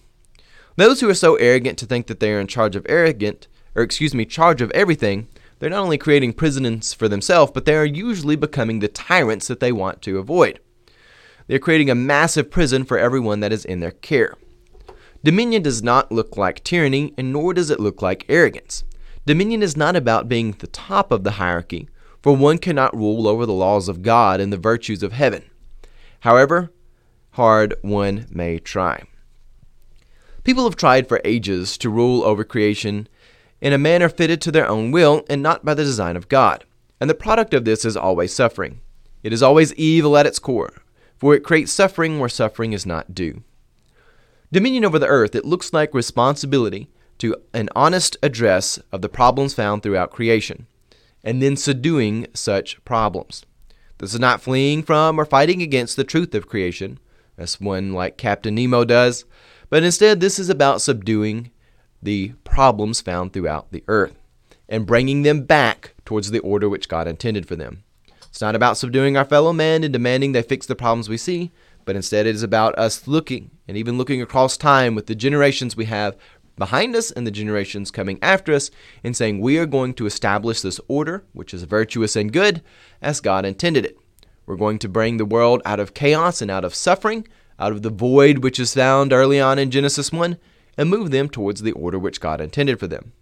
Those 0.77 1.01
who 1.01 1.09
are 1.09 1.13
so 1.13 1.35
arrogant 1.35 1.77
to 1.79 1.85
think 1.85 2.07
that 2.07 2.21
they 2.21 2.31
are 2.31 2.39
in 2.39 2.47
charge 2.47 2.77
of 2.77 2.85
arrogant, 2.87 3.49
or 3.75 3.83
excuse 3.83 4.15
me, 4.15 4.23
charge 4.25 4.61
of 4.61 4.71
everything, 4.71 5.27
they're 5.59 5.71
not 5.71 5.83
only 5.83 5.97
creating 5.97 6.33
prisons 6.33 6.93
for 6.93 7.09
themselves, 7.09 7.51
but 7.53 7.65
they 7.65 7.75
are 7.75 7.83
usually 7.83 8.37
becoming 8.37 8.79
the 8.79 8.87
tyrants 8.87 9.49
that 9.49 9.59
they 9.59 9.73
want 9.73 10.01
to 10.03 10.17
avoid. 10.17 10.61
They're 11.47 11.59
creating 11.59 11.89
a 11.89 11.95
massive 11.95 12.49
prison 12.49 12.85
for 12.85 12.97
everyone 12.97 13.39
that 13.41 13.53
is 13.53 13.65
in 13.65 13.79
their 13.79 13.91
care. 13.91 14.35
Dominion 15.23 15.61
does 15.61 15.81
not 15.81 16.11
look 16.11 16.37
like 16.37 16.63
tyranny, 16.63 17.13
and 17.17 17.31
nor 17.31 17.53
does 17.53 17.69
it 17.69 17.79
look 17.79 18.01
like 18.01 18.25
arrogance. 18.27 18.83
Dominion 19.25 19.63
is 19.63 19.77
not 19.77 19.95
about 19.95 20.27
being 20.27 20.51
the 20.51 20.67
top 20.67 21.11
of 21.11 21.23
the 21.23 21.31
hierarchy, 21.31 21.87
for 22.21 22.35
one 22.35 22.57
cannot 22.57 22.95
rule 22.95 23.27
over 23.27 23.45
the 23.45 23.53
laws 23.53 23.87
of 23.87 24.01
God 24.01 24.39
and 24.39 24.51
the 24.51 24.57
virtues 24.57 25.03
of 25.03 25.13
heaven. 25.13 25.43
However 26.21 26.71
hard 27.31 27.73
one 27.81 28.27
may 28.29 28.59
try. 28.59 29.03
People 30.43 30.65
have 30.65 30.75
tried 30.75 31.07
for 31.07 31.21
ages 31.25 31.77
to 31.79 31.89
rule 31.89 32.23
over 32.23 32.43
creation 32.43 33.07
in 33.61 33.73
a 33.73 33.77
manner 33.77 34.09
fitted 34.09 34.41
to 34.41 34.51
their 34.51 34.67
own 34.67 34.91
will 34.91 35.23
and 35.29 35.41
not 35.41 35.65
by 35.65 35.73
the 35.73 35.83
design 35.83 36.15
of 36.15 36.27
God. 36.27 36.65
And 36.99 37.09
the 37.09 37.15
product 37.15 37.53
of 37.53 37.65
this 37.65 37.85
is 37.85 37.97
always 37.97 38.33
suffering. 38.33 38.81
It 39.23 39.33
is 39.33 39.41
always 39.41 39.73
evil 39.75 40.17
at 40.17 40.25
its 40.25 40.39
core, 40.39 40.73
for 41.23 41.33
it 41.33 41.41
creates 41.41 41.71
suffering 41.71 42.19
where 42.19 42.27
suffering 42.27 42.73
is 42.73 42.85
not 42.85 43.15
due. 43.15 43.43
Dominion 44.51 44.83
over 44.83 44.99
the 44.99 45.07
earth, 45.07 45.35
it 45.35 45.45
looks 45.45 45.71
like 45.71 45.93
responsibility 45.93 46.89
to 47.17 47.33
an 47.53 47.69
honest 47.77 48.17
address 48.21 48.77
of 48.91 49.01
the 49.01 49.07
problems 49.07 49.53
found 49.53 49.81
throughout 49.81 50.11
creation 50.11 50.67
and 51.23 51.41
then 51.41 51.55
subduing 51.55 52.27
such 52.33 52.83
problems. 52.83 53.45
This 53.99 54.13
is 54.13 54.19
not 54.19 54.41
fleeing 54.41 54.83
from 54.83 55.17
or 55.17 55.23
fighting 55.23 55.61
against 55.61 55.95
the 55.95 56.03
truth 56.03 56.35
of 56.35 56.49
creation, 56.49 56.99
as 57.37 57.61
one 57.61 57.93
like 57.93 58.17
Captain 58.17 58.55
Nemo 58.55 58.83
does, 58.83 59.23
but 59.69 59.81
instead 59.81 60.19
this 60.19 60.37
is 60.37 60.49
about 60.49 60.81
subduing 60.81 61.51
the 62.01 62.33
problems 62.43 62.99
found 62.99 63.31
throughout 63.31 63.71
the 63.71 63.85
earth 63.87 64.19
and 64.67 64.85
bringing 64.85 65.21
them 65.21 65.45
back 65.45 65.93
towards 66.03 66.31
the 66.31 66.39
order 66.39 66.67
which 66.67 66.89
God 66.89 67.07
intended 67.07 67.47
for 67.47 67.55
them. 67.55 67.85
It's 68.33 68.41
not 68.41 68.55
about 68.55 68.77
subduing 68.77 69.15
our 69.15 69.25
fellow 69.25 69.53
men 69.53 69.83
and 69.83 69.93
demanding 69.93 70.31
they 70.31 70.41
fix 70.41 70.65
the 70.65 70.75
problems 70.75 71.07
we 71.07 71.17
see, 71.17 71.51
but 71.85 71.95
instead 71.95 72.25
it 72.25 72.33
is 72.33 72.41
about 72.41 72.75
us 72.79 73.07
looking 73.07 73.51
and 73.67 73.77
even 73.77 73.95
looking 73.95 74.23
across 74.23 74.57
time 74.57 74.95
with 74.95 75.05
the 75.05 75.13
generations 75.13 75.77
we 75.77 75.85
have 75.85 76.17
behind 76.57 76.95
us 76.95 77.11
and 77.11 77.27
the 77.27 77.31
generations 77.31 77.91
coming 77.91 78.17
after 78.23 78.51
us 78.51 78.71
and 79.03 79.15
saying 79.15 79.39
we 79.39 79.59
are 79.59 79.67
going 79.67 79.93
to 79.93 80.07
establish 80.07 80.61
this 80.61 80.81
order, 80.87 81.23
which 81.33 81.53
is 81.53 81.61
virtuous 81.61 82.15
and 82.15 82.33
good, 82.33 82.63
as 83.03 83.21
God 83.21 83.45
intended 83.45 83.85
it. 83.85 83.99
We're 84.47 84.55
going 84.55 84.79
to 84.79 84.89
bring 84.89 85.17
the 85.17 85.25
world 85.25 85.61
out 85.63 85.79
of 85.79 85.93
chaos 85.93 86.41
and 86.41 86.49
out 86.49 86.65
of 86.65 86.73
suffering, 86.73 87.27
out 87.59 87.71
of 87.71 87.83
the 87.83 87.91
void 87.91 88.39
which 88.39 88.59
is 88.59 88.73
found 88.73 89.13
early 89.13 89.39
on 89.39 89.59
in 89.59 89.69
Genesis 89.69 90.11
1, 90.11 90.39
and 90.75 90.89
move 90.89 91.11
them 91.11 91.29
towards 91.29 91.61
the 91.61 91.73
order 91.73 91.99
which 91.99 92.19
God 92.19 92.41
intended 92.41 92.79
for 92.79 92.87
them. 92.87 93.13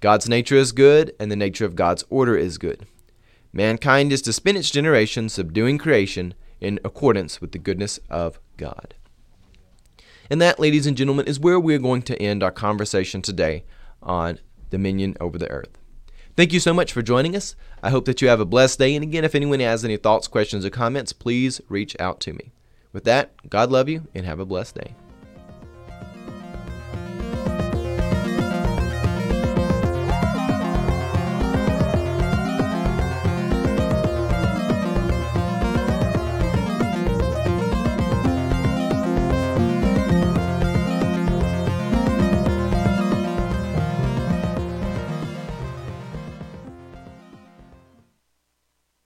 God's 0.00 0.28
nature 0.28 0.56
is 0.56 0.72
good, 0.72 1.14
and 1.20 1.30
the 1.30 1.36
nature 1.36 1.64
of 1.64 1.76
God's 1.76 2.02
order 2.10 2.36
is 2.36 2.58
good. 2.58 2.84
Mankind 3.56 4.12
is 4.12 4.20
to 4.22 4.32
spend 4.32 4.58
its 4.58 4.68
generation 4.68 5.28
subduing 5.28 5.78
creation 5.78 6.34
in 6.60 6.80
accordance 6.84 7.40
with 7.40 7.52
the 7.52 7.58
goodness 7.58 8.00
of 8.10 8.40
God. 8.56 8.94
And 10.28 10.42
that, 10.42 10.58
ladies 10.58 10.88
and 10.88 10.96
gentlemen, 10.96 11.28
is 11.28 11.38
where 11.38 11.60
we're 11.60 11.78
going 11.78 12.02
to 12.02 12.20
end 12.20 12.42
our 12.42 12.50
conversation 12.50 13.22
today 13.22 13.62
on 14.02 14.40
dominion 14.70 15.16
over 15.20 15.38
the 15.38 15.48
earth. 15.50 15.78
Thank 16.36 16.52
you 16.52 16.58
so 16.58 16.74
much 16.74 16.92
for 16.92 17.00
joining 17.00 17.36
us. 17.36 17.54
I 17.80 17.90
hope 17.90 18.06
that 18.06 18.20
you 18.20 18.26
have 18.26 18.40
a 18.40 18.44
blessed 18.44 18.80
day. 18.80 18.96
And 18.96 19.04
again, 19.04 19.24
if 19.24 19.36
anyone 19.36 19.60
has 19.60 19.84
any 19.84 19.98
thoughts, 19.98 20.26
questions, 20.26 20.64
or 20.64 20.70
comments, 20.70 21.12
please 21.12 21.60
reach 21.68 21.94
out 22.00 22.18
to 22.22 22.32
me. 22.32 22.50
With 22.92 23.04
that, 23.04 23.48
God 23.48 23.70
love 23.70 23.88
you 23.88 24.08
and 24.16 24.26
have 24.26 24.40
a 24.40 24.44
blessed 24.44 24.74
day. 24.74 24.94